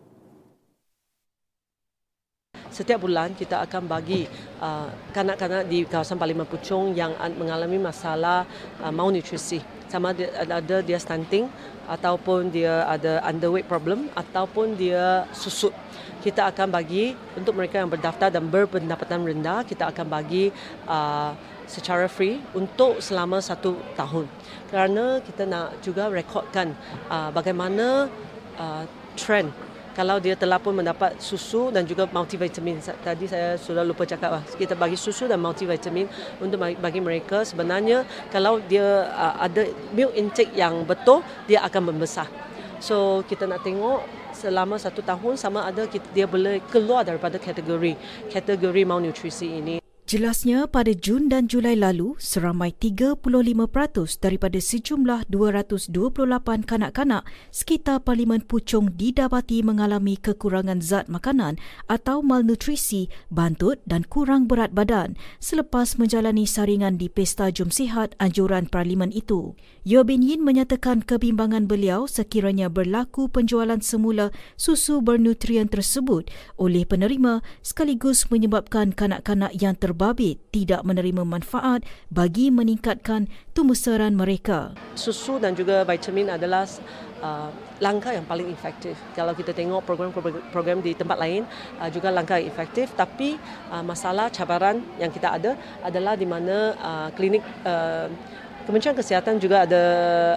setiap 2.71 3.03
bulan 3.03 3.35
kita 3.35 3.59
akan 3.67 3.83
bagi 3.85 4.25
uh, 4.63 4.87
kanak-kanak 5.11 5.67
di 5.67 5.83
kawasan 5.83 6.15
Parlimen 6.15 6.47
Puchong 6.47 6.95
yang 6.95 7.11
mengalami 7.35 7.75
masalah 7.77 8.47
uh, 8.79 8.89
malnutrisi. 8.89 9.59
Sama 9.91 10.15
ada 10.15 10.79
dia 10.79 10.95
stunting 10.95 11.51
ataupun 11.83 12.47
dia 12.47 12.87
ada 12.87 13.19
underweight 13.27 13.67
problem 13.67 14.07
ataupun 14.15 14.79
dia 14.79 15.27
susut. 15.35 15.75
Kita 16.23 16.47
akan 16.47 16.71
bagi 16.71 17.11
untuk 17.35 17.59
mereka 17.59 17.83
yang 17.83 17.91
berdaftar 17.91 18.31
dan 18.31 18.47
berpendapatan 18.47 19.27
rendah 19.27 19.67
kita 19.67 19.91
akan 19.91 20.07
bagi 20.07 20.47
uh, 20.87 21.35
secara 21.67 22.07
free 22.07 22.39
untuk 22.55 23.03
selama 23.03 23.43
satu 23.43 23.75
tahun. 23.99 24.31
Kerana 24.71 25.19
kita 25.19 25.43
nak 25.43 25.83
juga 25.83 26.07
rekodkan 26.07 26.71
uh, 27.11 27.27
bagaimana 27.35 28.07
uh, 28.55 28.83
trend 29.19 29.51
kalau 29.91 30.17
dia 30.23 30.39
telah 30.39 30.57
pun 30.57 30.71
mendapat 30.71 31.19
susu 31.19 31.69
dan 31.73 31.83
juga 31.83 32.07
multivitamin. 32.07 32.79
Tadi 32.79 33.25
saya 33.27 33.59
sudah 33.59 33.83
lupa 33.83 34.07
cakap 34.07 34.39
lah. 34.39 34.43
Kita 34.43 34.73
bagi 34.75 34.95
susu 34.95 35.27
dan 35.27 35.43
multivitamin 35.43 36.07
untuk 36.39 36.59
bagi 36.59 36.99
mereka 37.03 37.43
sebenarnya 37.43 38.07
kalau 38.31 38.63
dia 38.63 39.11
uh, 39.11 39.35
ada 39.41 39.67
milk 39.91 40.15
intake 40.15 40.55
yang 40.55 40.87
betul, 40.87 41.19
dia 41.45 41.59
akan 41.67 41.91
membesar. 41.91 42.27
So 42.81 43.21
kita 43.27 43.45
nak 43.45 43.61
tengok 43.61 44.01
selama 44.31 44.79
satu 44.79 45.03
tahun 45.03 45.37
sama 45.37 45.67
ada 45.67 45.85
dia 46.15 46.25
boleh 46.25 46.63
keluar 46.71 47.05
daripada 47.05 47.37
kategori 47.37 47.93
kategori 48.31 48.83
malnutrisi 48.87 49.47
ini. 49.59 49.80
Jelasnya 50.11 50.67
pada 50.67 50.91
Jun 50.91 51.31
dan 51.31 51.47
Julai 51.47 51.79
lalu, 51.79 52.19
seramai 52.19 52.75
35% 52.75 53.23
daripada 54.19 54.59
sejumlah 54.59 55.31
228 55.31 55.87
kanak-kanak 56.67 57.23
sekitar 57.47 58.03
Parlimen 58.03 58.43
Puchong 58.43 58.91
didapati 58.99 59.63
mengalami 59.63 60.19
kekurangan 60.19 60.83
zat 60.83 61.07
makanan 61.07 61.55
atau 61.87 62.19
malnutrisi, 62.19 63.07
bantut 63.31 63.79
dan 63.87 64.03
kurang 64.03 64.51
berat 64.51 64.75
badan 64.75 65.15
selepas 65.39 65.95
menjalani 65.95 66.43
saringan 66.43 66.99
di 66.99 67.07
Pesta 67.07 67.47
Jom 67.47 67.71
Sihat 67.71 68.19
anjuran 68.19 68.67
Parlimen 68.67 69.15
itu. 69.15 69.55
Yeo 69.87 70.03
Bin 70.03 70.27
Yin 70.27 70.43
menyatakan 70.43 71.07
kebimbangan 71.07 71.71
beliau 71.71 72.03
sekiranya 72.03 72.67
berlaku 72.67 73.31
penjualan 73.31 73.79
semula 73.79 74.35
susu 74.59 74.99
bernutrien 74.99 75.71
tersebut 75.71 76.27
oleh 76.59 76.83
penerima 76.83 77.39
sekaligus 77.63 78.27
menyebabkan 78.27 78.91
kanak-kanak 78.91 79.55
yang 79.55 79.79
terbaik 79.79 80.00
babit 80.01 80.41
tidak 80.49 80.81
menerima 80.81 81.21
manfaat 81.21 81.85
bagi 82.09 82.49
meningkatkan 82.49 83.29
tumbusaran 83.53 84.17
mereka. 84.17 84.73
Susu 84.97 85.37
dan 85.37 85.53
juga 85.53 85.85
vitamin 85.85 86.33
adalah 86.33 86.65
uh, 87.21 87.53
langkah 87.77 88.09
yang 88.09 88.25
paling 88.25 88.49
efektif. 88.49 88.97
Kalau 89.13 89.37
kita 89.37 89.53
tengok 89.53 89.85
program-program 89.85 90.81
di 90.81 90.97
tempat 90.97 91.21
lain 91.21 91.45
uh, 91.77 91.85
juga 91.93 92.09
langkah 92.09 92.41
yang 92.41 92.49
efektif 92.49 92.89
tapi 92.97 93.37
uh, 93.69 93.85
masalah 93.85 94.33
cabaran 94.33 94.81
yang 94.97 95.13
kita 95.13 95.37
ada 95.37 95.53
adalah 95.85 96.17
di 96.17 96.25
mana 96.25 96.73
uh, 96.81 97.09
klinik 97.13 97.45
uh, 97.61 98.09
Kementerian 98.61 98.93
Kesihatan 98.93 99.41
juga 99.41 99.65
ada 99.65 99.83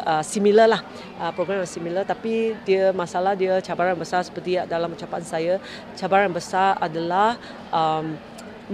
uh, 0.01 0.25
similar 0.25 0.65
lah 0.65 0.81
uh, 1.21 1.33
program 1.37 1.61
yang 1.61 1.69
similar 1.69 2.09
tapi 2.09 2.57
dia 2.65 2.89
masalah 2.93 3.37
dia 3.37 3.61
cabaran 3.61 3.93
besar 3.97 4.25
seperti 4.25 4.57
dalam 4.65 4.97
ucapan 4.97 5.23
saya 5.25 5.55
cabaran 5.93 6.33
besar 6.33 6.81
adalah 6.81 7.37
um, 7.69 8.17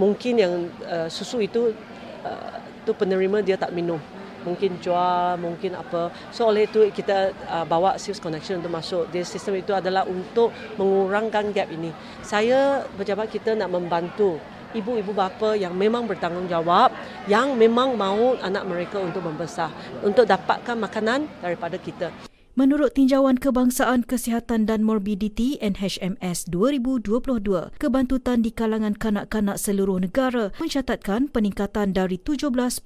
mungkin 0.01 0.35
yang 0.41 0.55
uh, 0.89 1.09
susu 1.13 1.45
itu 1.45 1.77
uh, 2.25 2.57
tu 2.89 2.97
penerima 2.97 3.45
dia 3.45 3.61
tak 3.61 3.77
minum. 3.77 4.01
Mungkin 4.41 4.81
jual 4.81 5.37
mungkin 5.37 5.77
apa. 5.77 6.09
So 6.33 6.49
oleh 6.49 6.65
itu 6.65 6.89
kita 6.89 7.37
uh, 7.45 7.69
bawa 7.69 8.01
sales 8.01 8.17
connection 8.17 8.65
untuk 8.65 8.73
masuk. 8.73 9.13
Di 9.13 9.21
sistem 9.21 9.61
itu 9.61 9.77
adalah 9.77 10.09
untuk 10.09 10.49
mengurangkan 10.81 11.53
gap 11.53 11.69
ini. 11.69 11.93
Saya 12.25 12.89
pejabat 12.97 13.29
kita 13.29 13.53
nak 13.53 13.69
membantu 13.69 14.41
ibu-ibu 14.73 15.13
bapa 15.13 15.59
yang 15.59 15.77
memang 15.77 16.09
bertanggungjawab 16.09 16.95
yang 17.27 17.59
memang 17.59 17.99
mahu 17.99 18.39
anak 18.41 18.65
mereka 18.65 19.03
untuk 19.03 19.27
membesar 19.27 19.69
untuk 20.01 20.23
dapatkan 20.23 20.79
makanan 20.79 21.27
daripada 21.43 21.75
kita 21.75 22.30
Menurut 22.59 22.99
Tinjauan 22.99 23.39
Kebangsaan 23.39 24.03
Kesihatan 24.03 24.67
dan 24.67 24.83
Morbiditi 24.83 25.55
NHMS 25.63 26.51
2022, 26.51 27.71
kebantutan 27.79 28.43
di 28.43 28.51
kalangan 28.51 28.99
kanak-kanak 28.99 29.55
seluruh 29.55 30.03
negara 30.03 30.51
mencatatkan 30.59 31.31
peningkatan 31.31 31.95
dari 31.95 32.19
17.1% 32.19 32.83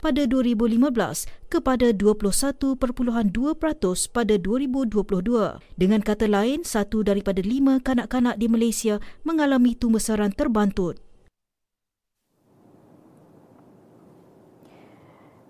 pada 0.00 0.22
2015 0.24 1.52
kepada 1.52 1.86
21.2% 1.92 2.80
pada 4.10 4.34
2022. 4.40 5.60
Dengan 5.76 6.00
kata 6.00 6.24
lain, 6.24 6.64
satu 6.64 7.04
daripada 7.04 7.44
lima 7.44 7.84
kanak-kanak 7.84 8.40
di 8.40 8.48
Malaysia 8.48 8.96
mengalami 9.28 9.76
tumbesaran 9.76 10.32
terbantut. 10.32 11.05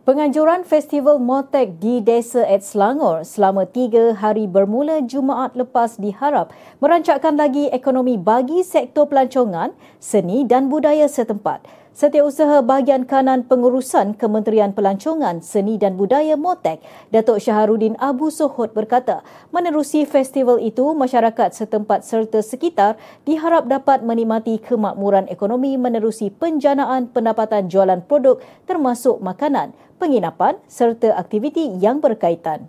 Penganjuran 0.07 0.63
Festival 0.63 1.19
Motek 1.19 1.83
di 1.83 1.99
Desa 1.99 2.47
Ed 2.47 2.63
Selangor 2.63 3.27
selama 3.27 3.67
tiga 3.67 4.15
hari 4.15 4.47
bermula 4.47 5.03
Jumaat 5.03 5.59
lepas 5.59 5.99
diharap 5.99 6.55
merancakkan 6.79 7.35
lagi 7.35 7.67
ekonomi 7.75 8.15
bagi 8.15 8.63
sektor 8.63 9.11
pelancongan, 9.11 9.75
seni 9.99 10.47
dan 10.47 10.71
budaya 10.71 11.11
setempat. 11.11 11.67
Setiausaha 11.97 12.61
Bahagian 12.61 13.09
Kanan 13.09 13.49
Pengurusan 13.49 14.21
Kementerian 14.21 14.77
Pelancongan, 14.77 15.41
Seni 15.41 15.81
dan 15.81 15.97
Budaya 15.97 16.37
Motek, 16.37 16.85
Datuk 17.09 17.41
Syaharudin 17.41 17.97
Abu 17.97 18.29
Sohot 18.29 18.77
berkata, 18.77 19.25
menerusi 19.49 20.05
festival 20.05 20.61
itu, 20.61 20.93
masyarakat 20.93 21.57
setempat 21.57 22.05
serta 22.05 22.45
sekitar 22.45 23.01
diharap 23.25 23.65
dapat 23.65 24.05
menikmati 24.05 24.61
kemakmuran 24.61 25.25
ekonomi 25.33 25.81
menerusi 25.81 26.29
penjanaan 26.29 27.09
pendapatan 27.09 27.73
jualan 27.73 28.05
produk 28.05 28.45
termasuk 28.69 29.17
makanan, 29.25 29.73
penginapan 29.97 30.61
serta 30.69 31.17
aktiviti 31.17 31.81
yang 31.81 32.05
berkaitan. 32.05 32.69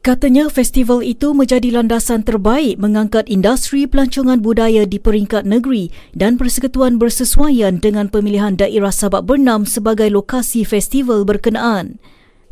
Katanya 0.00 0.48
festival 0.48 1.04
itu 1.04 1.36
menjadi 1.36 1.76
landasan 1.76 2.24
terbaik 2.24 2.80
mengangkat 2.80 3.28
industri 3.28 3.84
pelancongan 3.84 4.40
budaya 4.40 4.88
di 4.88 4.96
peringkat 4.96 5.44
negeri 5.44 5.92
dan 6.16 6.40
persekutuan 6.40 6.96
bersesuaian 6.96 7.76
dengan 7.76 8.08
pemilihan 8.08 8.56
daerah 8.56 8.96
Sabak 8.96 9.28
Bernam 9.28 9.68
sebagai 9.68 10.08
lokasi 10.08 10.64
festival 10.64 11.28
berkenaan. 11.28 12.00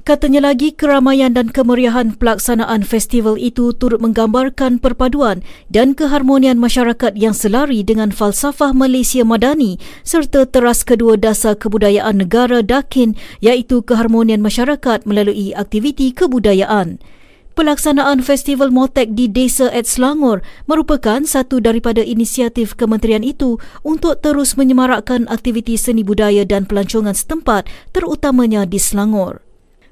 Katanya 0.04 0.52
lagi 0.52 0.76
keramaian 0.76 1.32
dan 1.32 1.48
kemeriahan 1.48 2.20
pelaksanaan 2.20 2.84
festival 2.84 3.40
itu 3.40 3.72
turut 3.72 4.04
menggambarkan 4.04 4.76
perpaduan 4.76 5.40
dan 5.72 5.96
keharmonian 5.96 6.61
masyarakat 6.61 7.16
yang 7.16 7.32
selari 7.32 7.80
dengan 7.80 8.12
falsafah 8.12 8.76
Malaysia 8.76 9.24
Madani 9.24 9.80
serta 10.04 10.44
teras 10.44 10.84
kedua 10.84 11.16
dasar 11.16 11.56
kebudayaan 11.56 12.20
negara 12.20 12.61
Dakin 12.61 13.16
iaitu 13.40 13.80
keharmonian 13.80 14.44
masyarakat 14.44 15.08
melalui 15.08 15.56
aktiviti 15.56 16.12
kebudayaan. 16.12 17.00
Pelaksanaan 17.58 18.22
Festival 18.22 18.70
Motek 18.70 19.18
di 19.18 19.26
Desa 19.26 19.66
at 19.74 19.82
Selangor 19.82 20.46
merupakan 20.70 21.18
satu 21.26 21.58
daripada 21.58 21.98
inisiatif 22.06 22.78
kementerian 22.78 23.26
itu 23.26 23.58
untuk 23.82 24.22
terus 24.22 24.54
menyemarakkan 24.54 25.26
aktiviti 25.26 25.74
seni 25.74 26.06
budaya 26.06 26.46
dan 26.46 26.70
pelancongan 26.70 27.18
setempat 27.18 27.66
terutamanya 27.90 28.62
di 28.62 28.78
Selangor. 28.78 29.42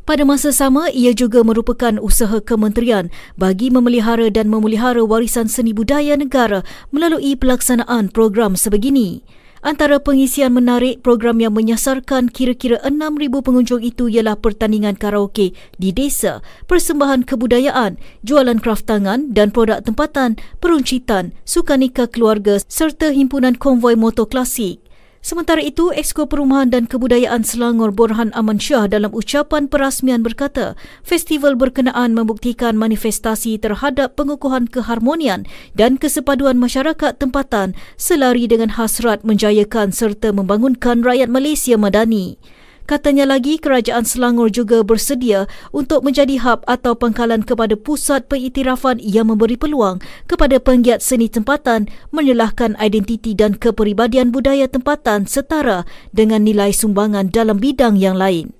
Pada 0.06 0.22
masa 0.22 0.54
sama, 0.54 0.94
ia 0.94 1.10
juga 1.10 1.42
merupakan 1.42 1.98
usaha 1.98 2.38
kementerian 2.38 3.10
bagi 3.34 3.74
memelihara 3.74 4.30
dan 4.30 4.46
memulihara 4.46 5.02
warisan 5.02 5.50
seni 5.50 5.74
budaya 5.74 6.14
negara 6.14 6.62
melalui 6.94 7.34
pelaksanaan 7.34 8.14
program 8.14 8.54
sebegini. 8.54 9.26
Antara 9.66 9.98
pengisian 9.98 10.54
menarik 10.54 11.02
program 11.02 11.42
yang 11.42 11.50
menyasarkan 11.50 12.30
kira-kira 12.30 12.78
6,000 12.86 13.42
pengunjung 13.42 13.82
itu 13.82 14.06
ialah 14.06 14.38
pertandingan 14.38 14.94
karaoke 14.94 15.58
di 15.74 15.90
desa, 15.90 16.38
persembahan 16.70 17.26
kebudayaan, 17.26 17.98
jualan 18.22 18.62
kraft 18.62 18.86
tangan 18.86 19.34
dan 19.34 19.50
produk 19.50 19.82
tempatan, 19.82 20.38
peruncitan, 20.62 21.34
sukanika 21.42 22.06
keluarga 22.06 22.62
serta 22.70 23.10
himpunan 23.10 23.58
konvoi 23.58 23.98
motor 23.98 24.30
klasik. 24.30 24.85
Sementara 25.26 25.58
itu, 25.58 25.90
Exko 25.90 26.30
Perumahan 26.30 26.70
dan 26.70 26.86
Kebudayaan 26.86 27.42
Selangor 27.42 27.90
Borhan 27.90 28.30
Aman 28.30 28.62
Shah 28.62 28.86
dalam 28.86 29.10
ucapan 29.10 29.66
perasmian 29.66 30.22
berkata, 30.22 30.78
festival 31.02 31.58
berkenaan 31.58 32.14
membuktikan 32.14 32.78
manifestasi 32.78 33.58
terhadap 33.58 34.14
pengukuhan 34.14 34.70
keharmonian 34.70 35.42
dan 35.74 35.98
kesepaduan 35.98 36.62
masyarakat 36.62 37.18
tempatan 37.18 37.74
selari 37.98 38.46
dengan 38.46 38.78
hasrat 38.78 39.26
menjayakan 39.26 39.90
serta 39.90 40.30
membangunkan 40.30 41.02
rakyat 41.02 41.26
Malaysia 41.26 41.74
madani. 41.74 42.38
Katanya 42.86 43.26
lagi 43.26 43.58
kerajaan 43.58 44.06
Selangor 44.06 44.46
juga 44.54 44.86
bersedia 44.86 45.50
untuk 45.74 46.06
menjadi 46.06 46.38
hub 46.38 46.62
atau 46.70 46.94
pangkalan 46.94 47.42
kepada 47.42 47.74
pusat 47.74 48.30
pengiktirafan 48.30 49.02
yang 49.02 49.26
memberi 49.26 49.58
peluang 49.58 49.98
kepada 50.30 50.62
penggiat 50.62 51.02
seni 51.02 51.26
tempatan 51.26 51.90
menyelahkan 52.14 52.78
identiti 52.78 53.34
dan 53.34 53.58
kepribadian 53.58 54.30
budaya 54.30 54.70
tempatan 54.70 55.26
setara 55.26 55.82
dengan 56.14 56.46
nilai 56.46 56.70
sumbangan 56.70 57.26
dalam 57.34 57.58
bidang 57.58 57.98
yang 57.98 58.14
lain. 58.14 58.54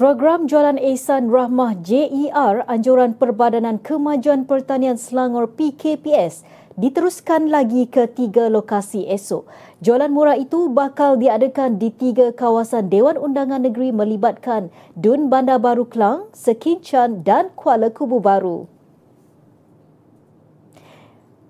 Program 0.00 0.48
Jualan 0.48 0.78
Ehsan 0.78 1.28
Rahmah 1.28 1.84
JER 1.84 2.64
Anjuran 2.64 3.18
Perbadanan 3.18 3.82
Kemajuan 3.82 4.46
Pertanian 4.46 4.94
Selangor 4.96 5.52
PKPS 5.52 6.46
diteruskan 6.78 7.50
lagi 7.50 7.90
ke 7.90 8.06
tiga 8.06 8.46
lokasi 8.46 9.10
esok. 9.10 9.50
Jualan 9.78 10.10
murah 10.10 10.34
itu 10.34 10.66
bakal 10.74 11.22
diadakan 11.22 11.78
di 11.78 11.94
tiga 11.94 12.34
kawasan 12.34 12.90
Dewan 12.90 13.14
Undangan 13.14 13.62
Negeri 13.62 13.94
melibatkan 13.94 14.74
Dun 14.98 15.30
Bandar 15.30 15.62
Baru 15.62 15.86
Kelang, 15.86 16.26
Sekinchan 16.34 17.22
dan 17.22 17.54
Kuala 17.54 17.86
Kubu 17.94 18.18
Baru. 18.18 18.66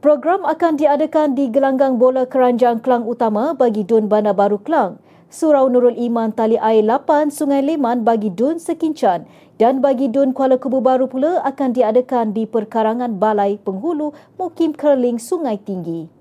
Program 0.05 0.45
akan 0.45 0.77
diadakan 0.77 1.41
di 1.41 1.49
Gelanggang 1.49 1.97
Bola 1.97 2.29
Keranjang 2.29 2.85
Kelang 2.85 3.09
Utama 3.09 3.57
bagi 3.57 3.89
Dun 3.89 4.13
Bandar 4.13 4.37
Baru 4.37 4.61
Kelang. 4.61 5.01
Surau 5.33 5.73
Nurul 5.73 5.97
Iman 5.97 6.29
Tali 6.37 6.61
Air 6.61 6.85
8 6.85 7.33
Sungai 7.33 7.65
Leman 7.65 8.05
bagi 8.05 8.29
Dun 8.29 8.61
Sekincan 8.61 9.25
dan 9.57 9.81
bagi 9.81 10.13
Dun 10.13 10.37
Kuala 10.37 10.61
Kubu 10.61 10.85
Baru 10.85 11.09
pula 11.09 11.41
akan 11.49 11.73
diadakan 11.73 12.37
di 12.37 12.45
perkarangan 12.45 13.17
Balai 13.17 13.57
Penghulu 13.57 14.13
Mukim 14.37 14.77
Kerling 14.77 15.17
Sungai 15.17 15.57
Tinggi. 15.57 16.18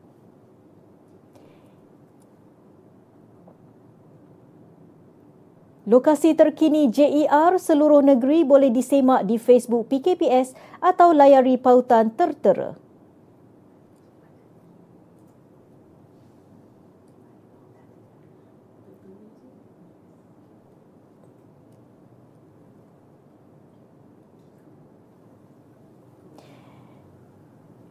Lokasi 5.88 6.36
terkini 6.36 6.92
JER 6.92 7.56
seluruh 7.56 8.04
negeri 8.04 8.44
boleh 8.44 8.68
disemak 8.68 9.24
di 9.24 9.40
Facebook 9.40 9.88
PKPS 9.88 10.52
atau 10.84 11.16
layari 11.16 11.56
pautan 11.56 12.12
tertera. 12.12 12.76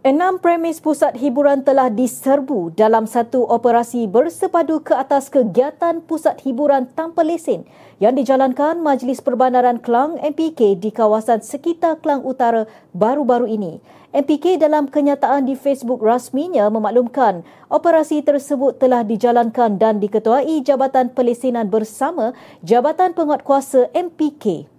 Enam 0.06 0.38
premis 0.38 0.78
pusat 0.78 1.18
hiburan 1.18 1.66
telah 1.66 1.90
diserbu 1.90 2.70
dalam 2.78 3.10
satu 3.10 3.42
operasi 3.42 4.06
bersepadu 4.06 4.78
ke 4.78 4.94
atas 4.94 5.26
kegiatan 5.26 5.98
pusat 5.98 6.38
hiburan 6.46 6.86
tanpa 6.94 7.26
lesen 7.26 7.66
yang 7.98 8.14
dijalankan 8.14 8.78
Majlis 8.78 9.18
Perbandaran 9.18 9.82
Kelang 9.82 10.14
MPK 10.22 10.78
di 10.78 10.94
kawasan 10.94 11.42
sekitar 11.42 11.98
Kelang 11.98 12.22
Utara 12.22 12.70
baru-baru 12.94 13.50
ini. 13.50 13.82
MPK 14.14 14.62
dalam 14.62 14.86
kenyataan 14.86 15.42
di 15.42 15.58
Facebook 15.58 15.98
rasminya 15.98 16.70
memaklumkan 16.70 17.42
operasi 17.66 18.22
tersebut 18.22 18.78
telah 18.78 19.02
dijalankan 19.02 19.74
dan 19.74 19.98
diketuai 19.98 20.62
Jabatan 20.62 21.18
Pelesenan 21.18 21.66
bersama 21.66 22.30
Jabatan 22.62 23.10
Penguatkuasa 23.10 23.90
MPK. 23.90 24.75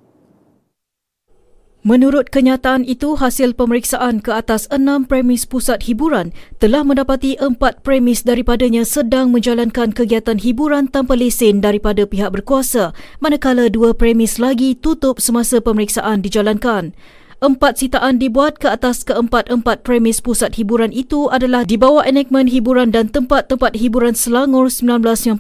Menurut 1.86 2.34
kenyataan 2.34 2.82
itu, 2.90 3.14
hasil 3.14 3.54
pemeriksaan 3.54 4.18
ke 4.26 4.34
atas 4.34 4.66
enam 4.74 5.06
premis 5.06 5.46
pusat 5.46 5.86
hiburan 5.86 6.34
telah 6.58 6.82
mendapati 6.82 7.38
empat 7.38 7.86
premis 7.86 8.26
daripadanya 8.26 8.82
sedang 8.82 9.30
menjalankan 9.30 9.94
kegiatan 9.94 10.42
hiburan 10.42 10.90
tanpa 10.90 11.14
lesen 11.14 11.62
daripada 11.62 12.10
pihak 12.10 12.34
berkuasa, 12.34 12.98
manakala 13.22 13.70
dua 13.70 13.94
premis 13.94 14.42
lagi 14.42 14.74
tutup 14.74 15.22
semasa 15.22 15.62
pemeriksaan 15.62 16.26
dijalankan. 16.26 16.98
Empat 17.38 17.78
sitaan 17.78 18.18
dibuat 18.18 18.58
ke 18.58 18.66
atas 18.66 19.06
keempat-empat 19.06 19.86
premis 19.86 20.26
pusat 20.26 20.58
hiburan 20.58 20.90
itu 20.90 21.30
adalah 21.30 21.70
di 21.70 21.78
bawah 21.78 22.02
enakmen 22.02 22.50
hiburan 22.50 22.90
dan 22.90 23.14
tempat-tempat 23.14 23.78
hiburan 23.78 24.18
Selangor 24.18 24.74
1995, 24.74 25.38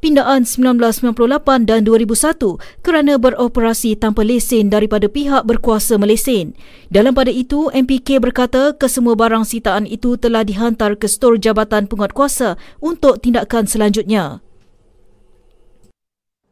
pindaan 0.00 0.48
1998 0.48 1.68
dan 1.68 1.84
2001 1.84 2.56
kerana 2.80 3.20
beroperasi 3.20 4.00
tanpa 4.00 4.24
lesen 4.24 4.72
daripada 4.72 5.04
pihak 5.04 5.44
berkuasa 5.44 6.00
melesen. 6.00 6.56
Dalam 6.88 7.12
pada 7.12 7.28
itu, 7.28 7.68
MPK 7.76 8.24
berkata 8.24 8.72
kesemua 8.72 9.12
barang 9.12 9.44
sitaan 9.44 9.84
itu 9.84 10.16
telah 10.16 10.48
dihantar 10.48 10.96
ke 10.96 11.04
stor 11.04 11.36
Jabatan 11.36 11.92
Penguatkuasa 11.92 12.56
untuk 12.80 13.20
tindakan 13.20 13.68
selanjutnya. 13.68 14.40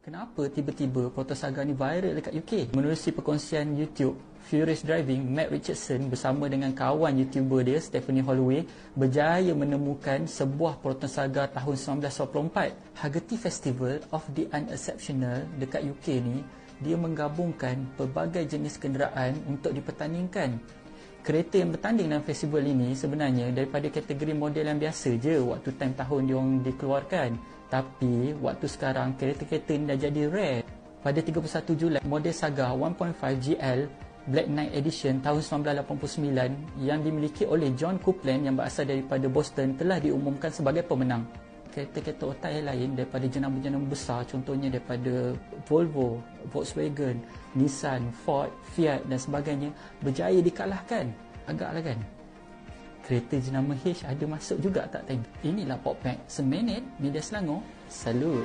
Kenapa 0.07 0.47
tiba-tiba 0.47 1.11
Protosaga 1.11 1.67
ni 1.67 1.75
viral 1.75 2.15
dekat 2.15 2.31
UK? 2.31 2.71
Menerusi 2.71 3.11
perkongsian 3.11 3.75
YouTube, 3.75 4.15
Furious 4.47 4.79
Driving, 4.79 5.27
Matt 5.27 5.51
Richardson 5.51 6.07
bersama 6.07 6.47
dengan 6.47 6.71
kawan 6.71 7.19
YouTuber 7.19 7.67
dia, 7.67 7.75
Stephanie 7.83 8.23
Holloway, 8.23 8.63
berjaya 8.95 9.51
menemukan 9.51 10.23
sebuah 10.23 10.79
proton 10.79 11.11
saga 11.11 11.51
tahun 11.51 11.99
1944. 11.99 13.03
Haggerty 13.03 13.35
Festival 13.35 13.99
of 14.15 14.23
the 14.31 14.47
Unexceptional 14.55 15.43
dekat 15.59 15.83
UK 15.83 16.23
ni, 16.23 16.39
dia 16.79 16.95
menggabungkan 16.95 17.75
pelbagai 17.99 18.47
jenis 18.47 18.79
kenderaan 18.79 19.35
untuk 19.43 19.75
dipertandingkan. 19.75 20.55
Kereta 21.19 21.59
yang 21.59 21.75
bertanding 21.75 22.07
dalam 22.07 22.23
festival 22.23 22.63
ini 22.63 22.95
sebenarnya 22.95 23.51
daripada 23.51 23.91
kategori 23.91 24.31
model 24.31 24.71
yang 24.71 24.79
biasa 24.79 25.19
je 25.19 25.35
waktu 25.43 25.75
time 25.75 25.91
tahun 25.99 26.21
dia 26.31 26.39
dikeluarkan. 26.71 27.56
Tapi 27.67 28.31
waktu 28.39 28.65
sekarang 28.67 29.19
kereta-kereta 29.19 29.71
ini 29.75 29.85
dah 29.91 29.99
jadi 29.99 30.21
rare. 30.31 30.63
Pada 31.03 31.19
31 31.19 31.75
Julai, 31.75 32.01
model 32.03 32.35
Saga 32.35 32.71
1.5 32.71 33.15
GL 33.39 33.79
Black 34.27 34.47
Knight 34.51 34.75
Edition 34.75 35.23
tahun 35.23 35.39
1989 35.39 36.83
yang 36.83 36.99
dimiliki 36.99 37.47
oleh 37.47 37.71
John 37.79 37.95
Copeland 37.95 38.43
yang 38.43 38.59
berasal 38.59 38.83
daripada 38.83 39.23
Boston 39.31 39.79
telah 39.79 40.03
diumumkan 40.03 40.51
sebagai 40.51 40.83
pemenang. 40.83 41.23
Kereta-kereta 41.71 42.27
otak 42.27 42.51
yang 42.51 42.67
lain 42.67 42.89
daripada 42.97 43.23
jenama-jenama 43.29 43.85
besar 43.87 44.27
contohnya 44.27 44.67
daripada 44.67 45.31
Volvo, 45.63 46.19
Volkswagen, 46.51 47.23
Nissan, 47.55 48.11
Ford, 48.11 48.51
Fiat 48.75 49.07
dan 49.07 49.15
sebagainya 49.15 49.69
berjaya 50.03 50.43
dikalahkan. 50.43 51.07
Agaklah 51.47 51.83
kan? 51.93 52.16
kereta 53.07 53.39
jenama 53.39 53.71
H 53.71 54.03
ada 54.03 54.25
masuk 54.27 54.59
juga 54.59 54.83
tak 54.91 55.07
time? 55.07 55.23
Inilah 55.39 55.79
pop 55.79 55.95
pack. 56.03 56.27
Seminit 56.27 56.83
media 56.99 57.23
selangor 57.23 57.63
salut. 57.87 58.43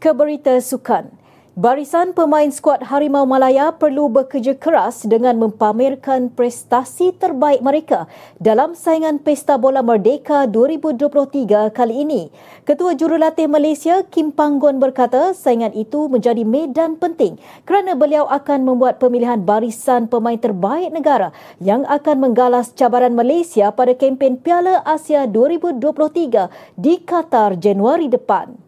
Ke 0.00 0.12
berita 0.16 0.56
sukan. 0.64 1.23
Barisan 1.54 2.18
pemain 2.18 2.50
skuad 2.50 2.82
Harimau 2.82 3.30
Malaya 3.30 3.70
perlu 3.70 4.10
bekerja 4.10 4.58
keras 4.58 5.06
dengan 5.06 5.38
mempamerkan 5.38 6.26
prestasi 6.34 7.14
terbaik 7.14 7.62
mereka 7.62 8.10
dalam 8.42 8.74
saingan 8.74 9.22
Pesta 9.22 9.54
Bola 9.54 9.78
Merdeka 9.78 10.50
2023 10.50 11.70
kali 11.70 11.94
ini. 12.02 12.34
Ketua 12.66 12.98
Jurulatih 12.98 13.46
Malaysia 13.46 14.02
Kim 14.02 14.34
Panggon 14.34 14.82
berkata 14.82 15.30
saingan 15.30 15.70
itu 15.78 16.10
menjadi 16.10 16.42
medan 16.42 16.98
penting 16.98 17.38
kerana 17.62 17.94
beliau 17.94 18.26
akan 18.26 18.66
membuat 18.66 18.98
pemilihan 18.98 19.38
barisan 19.38 20.10
pemain 20.10 20.34
terbaik 20.34 20.90
negara 20.90 21.30
yang 21.62 21.86
akan 21.86 22.18
menggalas 22.18 22.74
cabaran 22.74 23.14
Malaysia 23.14 23.70
pada 23.70 23.94
kempen 23.94 24.42
Piala 24.42 24.82
Asia 24.82 25.30
2023 25.30 26.50
di 26.74 26.98
Qatar 26.98 27.54
Januari 27.62 28.10
depan. 28.10 28.63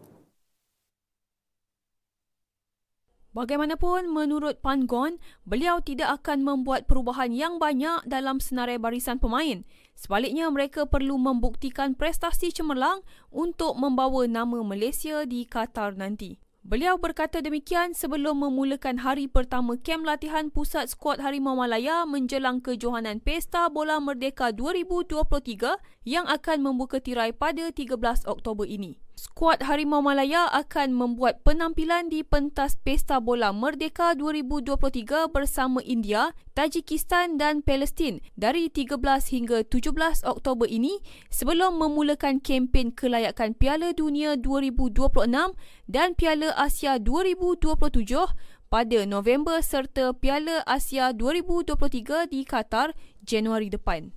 Bagaimanapun, 3.37 4.09
menurut 4.09 4.65
Pangon, 4.65 5.21
beliau 5.45 5.85
tidak 5.85 6.25
akan 6.25 6.41
membuat 6.41 6.89
perubahan 6.89 7.37
yang 7.37 7.61
banyak 7.61 8.01
dalam 8.09 8.41
senarai 8.41 8.81
barisan 8.81 9.21
pemain. 9.21 9.61
Sebaliknya, 9.93 10.49
mereka 10.49 10.89
perlu 10.89 11.21
membuktikan 11.21 11.93
prestasi 11.93 12.49
cemerlang 12.49 13.05
untuk 13.29 13.77
membawa 13.77 14.25
nama 14.25 14.65
Malaysia 14.65 15.29
di 15.29 15.45
Qatar 15.45 16.01
nanti. 16.01 16.41
Beliau 16.65 16.97
berkata 16.97 17.45
demikian 17.45 17.93
sebelum 17.93 18.41
memulakan 18.41 19.05
hari 19.05 19.29
pertama 19.29 19.77
kem 19.77 20.01
latihan 20.01 20.49
pusat 20.49 20.89
skuad 20.89 21.21
Harimau 21.21 21.61
Malaya 21.61 22.09
menjelang 22.09 22.65
kejohanan 22.65 23.21
Pesta 23.21 23.69
Bola 23.69 24.01
Merdeka 24.01 24.51
2023 24.51 25.77
yang 26.09 26.25
akan 26.25 26.59
membuka 26.65 27.05
tirai 27.05 27.37
pada 27.37 27.69
13 27.69 28.01
Oktober 28.27 28.65
ini. 28.65 29.06
Skuad 29.37 29.65
Harimau 29.65 30.05
Malaya 30.05 30.45
akan 30.53 30.93
membuat 30.93 31.41
penampilan 31.41 32.13
di 32.13 32.21
pentas 32.21 32.77
Pesta 32.77 33.17
Bola 33.17 33.49
Merdeka 33.49 34.13
2023 34.13 35.33
bersama 35.33 35.81
India, 35.85 36.37
Tajikistan 36.53 37.41
dan 37.41 37.65
Palestin 37.65 38.21
dari 38.37 38.69
13 38.69 38.97
hingga 39.33 39.65
17 39.65 40.25
Oktober 40.25 40.69
ini 40.69 41.01
sebelum 41.33 41.81
memulakan 41.81 42.45
kempen 42.45 42.93
kelayakan 42.93 43.57
Piala 43.57 43.97
Dunia 43.97 44.37
2026 44.37 45.29
dan 45.89 46.13
Piala 46.13 46.53
Asia 46.53 47.01
2027 47.01 47.73
pada 48.69 48.99
November 49.09 49.65
serta 49.65 50.13
Piala 50.13 50.61
Asia 50.69 51.17
2023 51.17 52.29
di 52.29 52.45
Qatar 52.45 52.93
Januari 53.25 53.73
depan. 53.73 54.17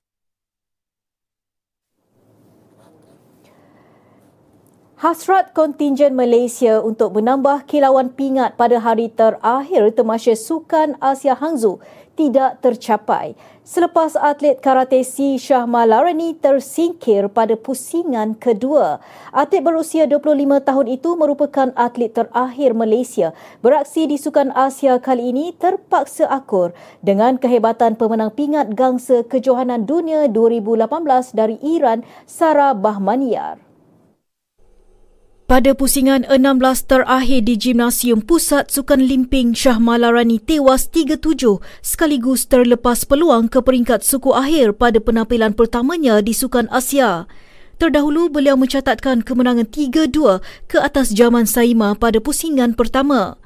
Hasrat 4.99 5.55
kontingen 5.55 6.11
Malaysia 6.11 6.83
untuk 6.83 7.15
menambah 7.15 7.63
kilauan 7.71 8.11
pingat 8.11 8.59
pada 8.59 8.83
hari 8.83 9.07
terakhir 9.07 9.95
temasya 9.95 10.35
Sukan 10.35 10.99
Asia 10.99 11.39
Hangzhou 11.39 11.79
tidak 12.19 12.59
tercapai 12.59 13.31
selepas 13.63 14.19
atlet 14.19 14.59
karate 14.59 14.99
Si 15.07 15.39
Shah 15.39 15.63
Malarani 15.63 16.35
tersingkir 16.35 17.31
pada 17.31 17.55
pusingan 17.55 18.35
kedua. 18.35 18.99
Atlet 19.31 19.63
berusia 19.63 20.03
25 20.03 20.35
tahun 20.67 20.87
itu 20.91 21.15
merupakan 21.15 21.71
atlet 21.79 22.11
terakhir 22.11 22.75
Malaysia 22.75 23.31
beraksi 23.63 24.03
di 24.03 24.19
Sukan 24.19 24.51
Asia 24.51 24.99
kali 24.99 25.31
ini 25.31 25.55
terpaksa 25.55 26.27
akur 26.27 26.75
dengan 26.99 27.39
kehebatan 27.39 27.95
pemenang 27.95 28.35
pingat 28.35 28.75
gangsa 28.75 29.23
kejohanan 29.23 29.87
dunia 29.87 30.27
2018 30.27 30.91
dari 31.31 31.55
Iran 31.63 32.03
Sarah 32.27 32.75
Bahmaniar. 32.75 33.68
Pada 35.49 35.73
pusingan 35.73 36.29
16 36.29 36.61
terakhir 36.85 37.41
di 37.41 37.57
Gimnasium 37.57 38.21
Pusat 38.21 38.69
Sukan 38.69 39.01
Limping 39.01 39.57
Shah 39.57 39.81
Malarani 39.81 40.37
tewas 40.37 40.85
3-7 40.93 41.57
sekaligus 41.81 42.45
terlepas 42.45 43.01
peluang 43.09 43.49
ke 43.49 43.57
peringkat 43.57 44.05
suku 44.05 44.29
akhir 44.29 44.77
pada 44.77 45.01
penampilan 45.01 45.57
pertamanya 45.57 46.21
di 46.21 46.37
Sukan 46.37 46.69
Asia. 46.69 47.25
Terdahulu 47.81 48.29
beliau 48.29 48.61
mencatatkan 48.61 49.25
kemenangan 49.25 49.65
3-2 49.65 50.37
ke 50.69 50.77
atas 50.77 51.09
Jaman 51.17 51.49
Saima 51.49 51.97
pada 51.97 52.21
pusingan 52.21 52.77
pertama. 52.77 53.38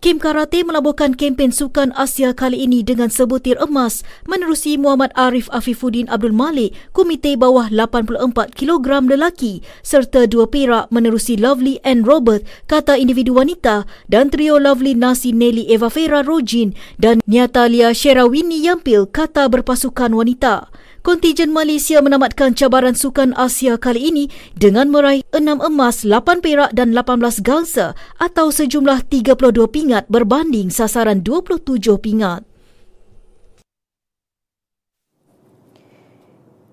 Kim 0.00 0.16
Karate 0.16 0.64
melabuhkan 0.64 1.12
kempen 1.12 1.52
Sukan 1.52 1.92
Asia 1.92 2.32
kali 2.32 2.64
ini 2.64 2.80
dengan 2.80 3.12
sebutir 3.12 3.60
emas 3.60 4.00
menerusi 4.24 4.80
Muhammad 4.80 5.12
Arif 5.12 5.52
Afifuddin 5.52 6.08
Abdul 6.08 6.32
Malik 6.32 6.72
Komite 6.96 7.36
Bawah 7.36 7.68
84 7.68 8.32
kg 8.56 9.04
lelaki 9.04 9.60
serta 9.84 10.24
dua 10.24 10.48
perak 10.48 10.88
menerusi 10.88 11.36
Lovely 11.36 11.84
and 11.84 12.08
Robert 12.08 12.48
kata 12.64 12.96
individu 12.96 13.36
wanita 13.36 13.84
dan 14.08 14.32
trio 14.32 14.56
Lovely 14.56 14.96
Nasi 14.96 15.36
Nelly 15.36 15.68
Eva 15.68 15.92
Vera 15.92 16.24
Rojin 16.24 16.72
dan 16.96 17.20
Niatalia 17.28 17.92
Sherawini 17.92 18.64
Yampil 18.64 19.04
kata 19.04 19.52
berpasukan 19.52 20.16
wanita. 20.16 20.72
Kontingen 21.00 21.48
Malaysia 21.48 21.96
menamatkan 22.04 22.52
cabaran 22.52 22.92
Sukan 22.92 23.32
Asia 23.32 23.80
kali 23.80 24.12
ini 24.12 24.24
dengan 24.52 24.92
meraih 24.92 25.24
6 25.32 25.64
emas, 25.64 26.04
8 26.04 26.44
perak 26.44 26.76
dan 26.76 26.92
18 26.92 27.40
gangsa 27.40 27.96
atau 28.20 28.52
sejumlah 28.52 29.08
32 29.08 29.32
pingat 29.72 30.04
berbanding 30.12 30.68
sasaran 30.68 31.24
27 31.24 31.80
pingat. 32.04 32.44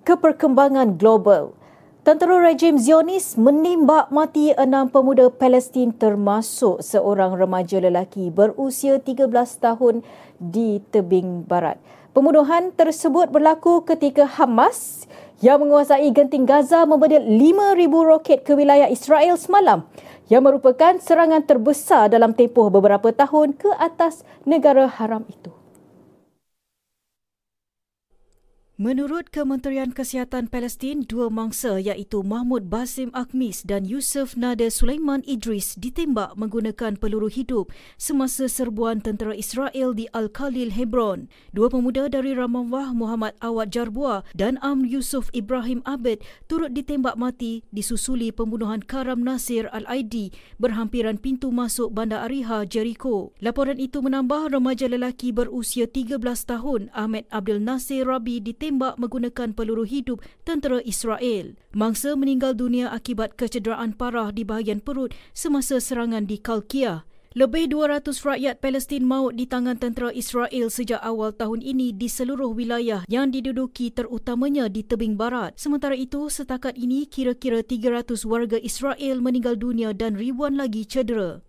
Keperkembangan 0.04 1.00
global 1.00 1.56
Tentera 2.04 2.40
rejim 2.40 2.80
Zionis 2.80 3.36
menembak 3.36 4.12
mati 4.12 4.52
enam 4.56 4.88
pemuda 4.88 5.28
Palestin 5.28 5.92
termasuk 5.92 6.84
seorang 6.84 7.36
remaja 7.36 7.80
lelaki 7.84 8.32
berusia 8.32 9.00
13 9.00 9.28
tahun 9.60 10.08
di 10.40 10.80
tebing 10.92 11.44
barat. 11.48 11.80
Pembunuhan 12.17 12.73
tersebut 12.73 13.30
berlaku 13.30 13.86
ketika 13.86 14.25
Hamas 14.25 15.06
yang 15.38 15.62
menguasai 15.62 16.10
genting 16.10 16.49
Gaza 16.49 16.82
membedil 16.82 17.21
5,000 17.21 17.77
roket 17.93 18.41
ke 18.41 18.58
wilayah 18.58 18.89
Israel 18.89 19.38
semalam 19.38 19.86
yang 20.25 20.41
merupakan 20.41 20.97
serangan 20.97 21.45
terbesar 21.45 22.10
dalam 22.10 22.34
tempoh 22.34 22.73
beberapa 22.73 23.13
tahun 23.13 23.53
ke 23.53 23.69
atas 23.77 24.25
negara 24.49 24.89
haram 24.89 25.30
itu. 25.30 25.53
Menurut 28.78 29.34
Kementerian 29.34 29.90
Kesihatan 29.90 30.54
Palestin, 30.54 31.02
dua 31.02 31.34
mangsa 31.34 31.82
iaitu 31.82 32.22
Mahmud 32.22 32.70
Basim 32.70 33.10
Akmis 33.10 33.66
dan 33.66 33.90
Yusuf 33.90 34.38
Nader 34.38 34.70
Sulaiman 34.70 35.26
Idris 35.26 35.74
ditembak 35.82 36.38
menggunakan 36.38 36.94
peluru 36.94 37.26
hidup 37.26 37.74
semasa 37.98 38.46
serbuan 38.46 39.02
tentera 39.02 39.34
Israel 39.34 39.98
di 39.98 40.06
Al-Khalil, 40.13 40.78
Hebron. 40.78 41.26
Dua 41.58 41.74
pemuda 41.74 42.06
dari 42.06 42.38
Ramallah 42.38 42.94
Muhammad 42.94 43.34
Awad 43.42 43.74
Jarbua 43.74 44.22
dan 44.38 44.62
Am 44.62 44.86
Yusuf 44.86 45.34
Ibrahim 45.34 45.82
Abed 45.82 46.22
turut 46.46 46.70
ditembak 46.70 47.18
mati 47.18 47.66
disusuli 47.74 48.30
pembunuhan 48.30 48.86
Karam 48.86 49.26
Nasir 49.26 49.74
Al-Aidi 49.74 50.30
berhampiran 50.62 51.18
pintu 51.18 51.50
masuk 51.50 51.90
Bandar 51.98 52.30
Ariha, 52.30 52.62
Jericho. 52.70 53.34
Laporan 53.42 53.82
itu 53.82 54.06
menambah 54.06 54.54
remaja 54.54 54.86
lelaki 54.86 55.34
berusia 55.34 55.90
13 55.90 56.22
tahun 56.46 56.94
Ahmed 56.94 57.26
Abdul 57.34 57.58
Nasir 57.58 58.06
Rabi 58.06 58.38
ditembak 58.38 58.66
ditembak 58.67 58.99
menggunakan 58.99 59.56
peluru 59.56 59.88
hidup 59.88 60.19
tentera 60.43 60.84
Israel. 60.84 61.56
Mangsa 61.71 62.19
meninggal 62.19 62.51
dunia 62.51 62.91
akibat 62.91 63.39
kecederaan 63.39 63.95
parah 63.95 64.36
di 64.36 64.43
bahagian 64.43 64.84
perut 64.84 65.15
semasa 65.32 65.80
serangan 65.80 66.27
di 66.27 66.36
Kalkia. 66.36 67.08
Lebih 67.32 67.71
200 67.71 68.12
rakyat 68.12 68.60
Palestin 68.60 69.08
maut 69.08 69.39
di 69.39 69.47
tangan 69.47 69.80
tentera 69.80 70.12
Israel 70.12 70.67
sejak 70.67 70.99
awal 70.99 71.32
tahun 71.32 71.63
ini 71.63 71.95
di 71.95 72.12
seluruh 72.12 72.51
wilayah 72.51 73.08
yang 73.08 73.32
diduduki 73.32 73.88
terutamanya 73.88 74.67
di 74.67 74.84
tebing 74.84 75.15
barat. 75.15 75.56
Sementara 75.56 75.95
itu, 75.95 76.27
setakat 76.27 76.75
ini 76.75 77.08
kira-kira 77.08 77.63
300 77.63 78.27
warga 78.27 78.60
Israel 78.60 79.23
meninggal 79.23 79.56
dunia 79.56 79.95
dan 79.95 80.19
ribuan 80.19 80.60
lagi 80.60 80.84
cedera. 80.84 81.46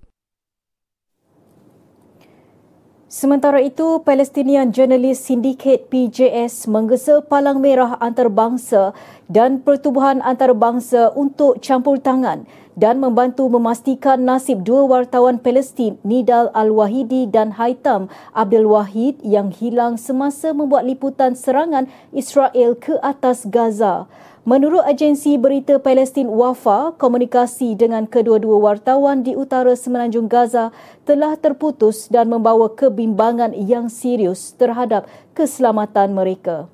Sementara 3.09 3.65
itu, 3.65 4.05
Palestinian 4.05 4.69
Journalist 4.69 5.25
Syndicate 5.25 5.89
PJS 5.89 6.69
menggesa 6.69 7.25
palang 7.25 7.57
merah 7.57 7.97
antarabangsa 8.05 8.93
dan 9.33 9.65
pertubuhan 9.65 10.21
antarabangsa 10.21 11.17
untuk 11.17 11.57
campur 11.65 11.97
tangan 11.97 12.45
dan 12.77 13.01
membantu 13.01 13.49
memastikan 13.49 14.29
nasib 14.29 14.61
dua 14.61 14.85
wartawan 14.85 15.41
Palestin 15.41 15.97
Nidal 16.05 16.53
Al-Wahidi 16.53 17.25
dan 17.33 17.57
Haitam 17.57 18.13
Abdul 18.37 18.69
Wahid 18.69 19.25
yang 19.25 19.57
hilang 19.57 19.97
semasa 19.97 20.53
membuat 20.53 20.85
liputan 20.85 21.33
serangan 21.33 21.89
Israel 22.13 22.77
ke 22.77 23.01
atas 23.01 23.49
Gaza. 23.49 24.05
Menurut 24.47 24.87
agensi 24.87 25.35
berita 25.35 25.83
Palestin 25.83 26.31
Wafa, 26.31 26.95
komunikasi 26.95 27.75
dengan 27.75 28.07
kedua-dua 28.07 28.63
wartawan 28.63 29.27
di 29.27 29.35
utara 29.35 29.75
semenanjung 29.75 30.31
Gaza 30.31 30.71
telah 31.03 31.35
terputus 31.35 32.07
dan 32.07 32.31
membawa 32.31 32.71
kebimbangan 32.71 33.51
yang 33.57 33.91
serius 33.91 34.55
terhadap 34.55 35.11
keselamatan 35.35 36.15
mereka. 36.15 36.71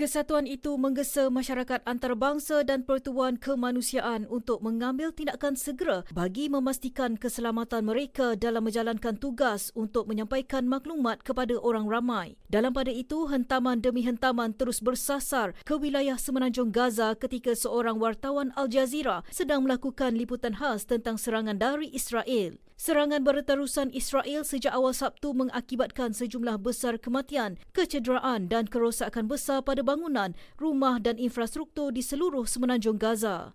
Kesatuan 0.00 0.48
itu 0.48 0.80
menggesa 0.80 1.28
masyarakat 1.28 1.84
antarabangsa 1.84 2.64
dan 2.64 2.88
pertubuhan 2.88 3.36
kemanusiaan 3.36 4.24
untuk 4.32 4.64
mengambil 4.64 5.12
tindakan 5.12 5.60
segera 5.60 6.08
bagi 6.16 6.48
memastikan 6.48 7.20
keselamatan 7.20 7.84
mereka 7.84 8.32
dalam 8.32 8.64
menjalankan 8.64 9.20
tugas 9.20 9.68
untuk 9.76 10.08
menyampaikan 10.08 10.64
maklumat 10.64 11.20
kepada 11.20 11.52
orang 11.60 11.84
ramai. 11.84 12.40
Dalam 12.48 12.72
pada 12.72 12.88
itu, 12.88 13.28
hentaman 13.28 13.84
demi 13.84 14.00
hentaman 14.00 14.56
terus 14.56 14.80
bersasar 14.80 15.52
ke 15.68 15.76
wilayah 15.76 16.16
semenanjung 16.16 16.72
Gaza 16.72 17.12
ketika 17.12 17.52
seorang 17.52 18.00
wartawan 18.00 18.56
Al 18.56 18.72
Jazeera 18.72 19.20
sedang 19.28 19.68
melakukan 19.68 20.16
liputan 20.16 20.56
khas 20.56 20.88
tentang 20.88 21.20
serangan 21.20 21.60
dari 21.60 21.92
Israel. 21.92 22.56
Serangan 22.80 23.20
berterusan 23.20 23.92
Israel 23.92 24.40
sejak 24.40 24.72
awal 24.72 24.96
Sabtu 24.96 25.36
mengakibatkan 25.36 26.16
sejumlah 26.16 26.64
besar 26.64 26.96
kematian, 26.96 27.60
kecederaan 27.76 28.48
dan 28.48 28.64
kerosakan 28.64 29.28
besar 29.28 29.60
pada 29.60 29.84
bangunan, 29.84 30.32
rumah 30.56 30.96
dan 30.96 31.20
infrastruktur 31.20 31.92
di 31.92 32.00
seluruh 32.00 32.48
semenanjung 32.48 32.96
Gaza. 32.96 33.52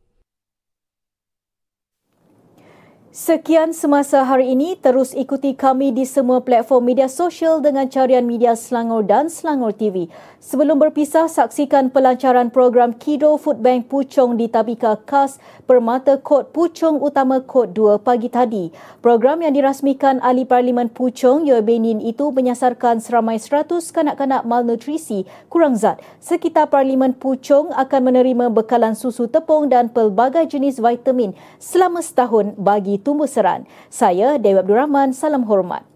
Sekian 3.16 3.72
semasa 3.72 4.28
hari 4.28 4.52
ini, 4.52 4.76
terus 4.76 5.16
ikuti 5.16 5.56
kami 5.56 5.96
di 5.96 6.04
semua 6.04 6.44
platform 6.44 6.92
media 6.92 7.08
sosial 7.08 7.64
dengan 7.64 7.88
carian 7.88 8.28
media 8.28 8.60
Selangor 8.60 9.08
dan 9.08 9.32
Selangor 9.32 9.72
TV. 9.72 10.12
Sebelum 10.44 10.76
berpisah, 10.76 11.32
saksikan 11.32 11.96
pelancaran 11.96 12.52
program 12.52 12.92
Kido 12.92 13.40
Food 13.40 13.64
Bank 13.64 13.88
Puchong 13.88 14.36
di 14.36 14.52
Tabika 14.52 15.00
Khas 15.08 15.40
Permata 15.64 16.20
Kod 16.20 16.52
Puchong 16.52 17.00
Utama 17.00 17.40
Kod 17.40 17.72
2 17.72 18.04
pagi 18.04 18.28
tadi. 18.28 18.76
Program 19.00 19.40
yang 19.40 19.56
dirasmikan 19.56 20.20
Ahli 20.20 20.44
Parlimen 20.44 20.92
Puchong, 20.92 21.48
Yoy 21.48 21.64
Benin 21.64 22.04
itu 22.04 22.36
menyasarkan 22.36 23.00
seramai 23.00 23.40
100 23.40 23.80
kanak-kanak 23.96 24.44
malnutrisi 24.44 25.24
kurang 25.48 25.80
zat. 25.80 26.04
Sekitar 26.20 26.68
Parlimen 26.68 27.16
Puchong 27.16 27.72
akan 27.80 28.02
menerima 28.12 28.52
bekalan 28.52 28.92
susu 28.92 29.32
tepung 29.32 29.72
dan 29.72 29.88
pelbagai 29.88 30.52
jenis 30.52 30.84
vitamin 30.84 31.32
selama 31.64 32.04
setahun 32.04 32.52
bagi 32.60 33.05
tumbuh 33.06 33.30
seran. 33.30 33.70
Saya 33.94 34.42
Dewi 34.42 34.58
Abdul 34.58 34.82
Rahman, 34.82 35.14
salam 35.14 35.46
hormat. 35.46 35.95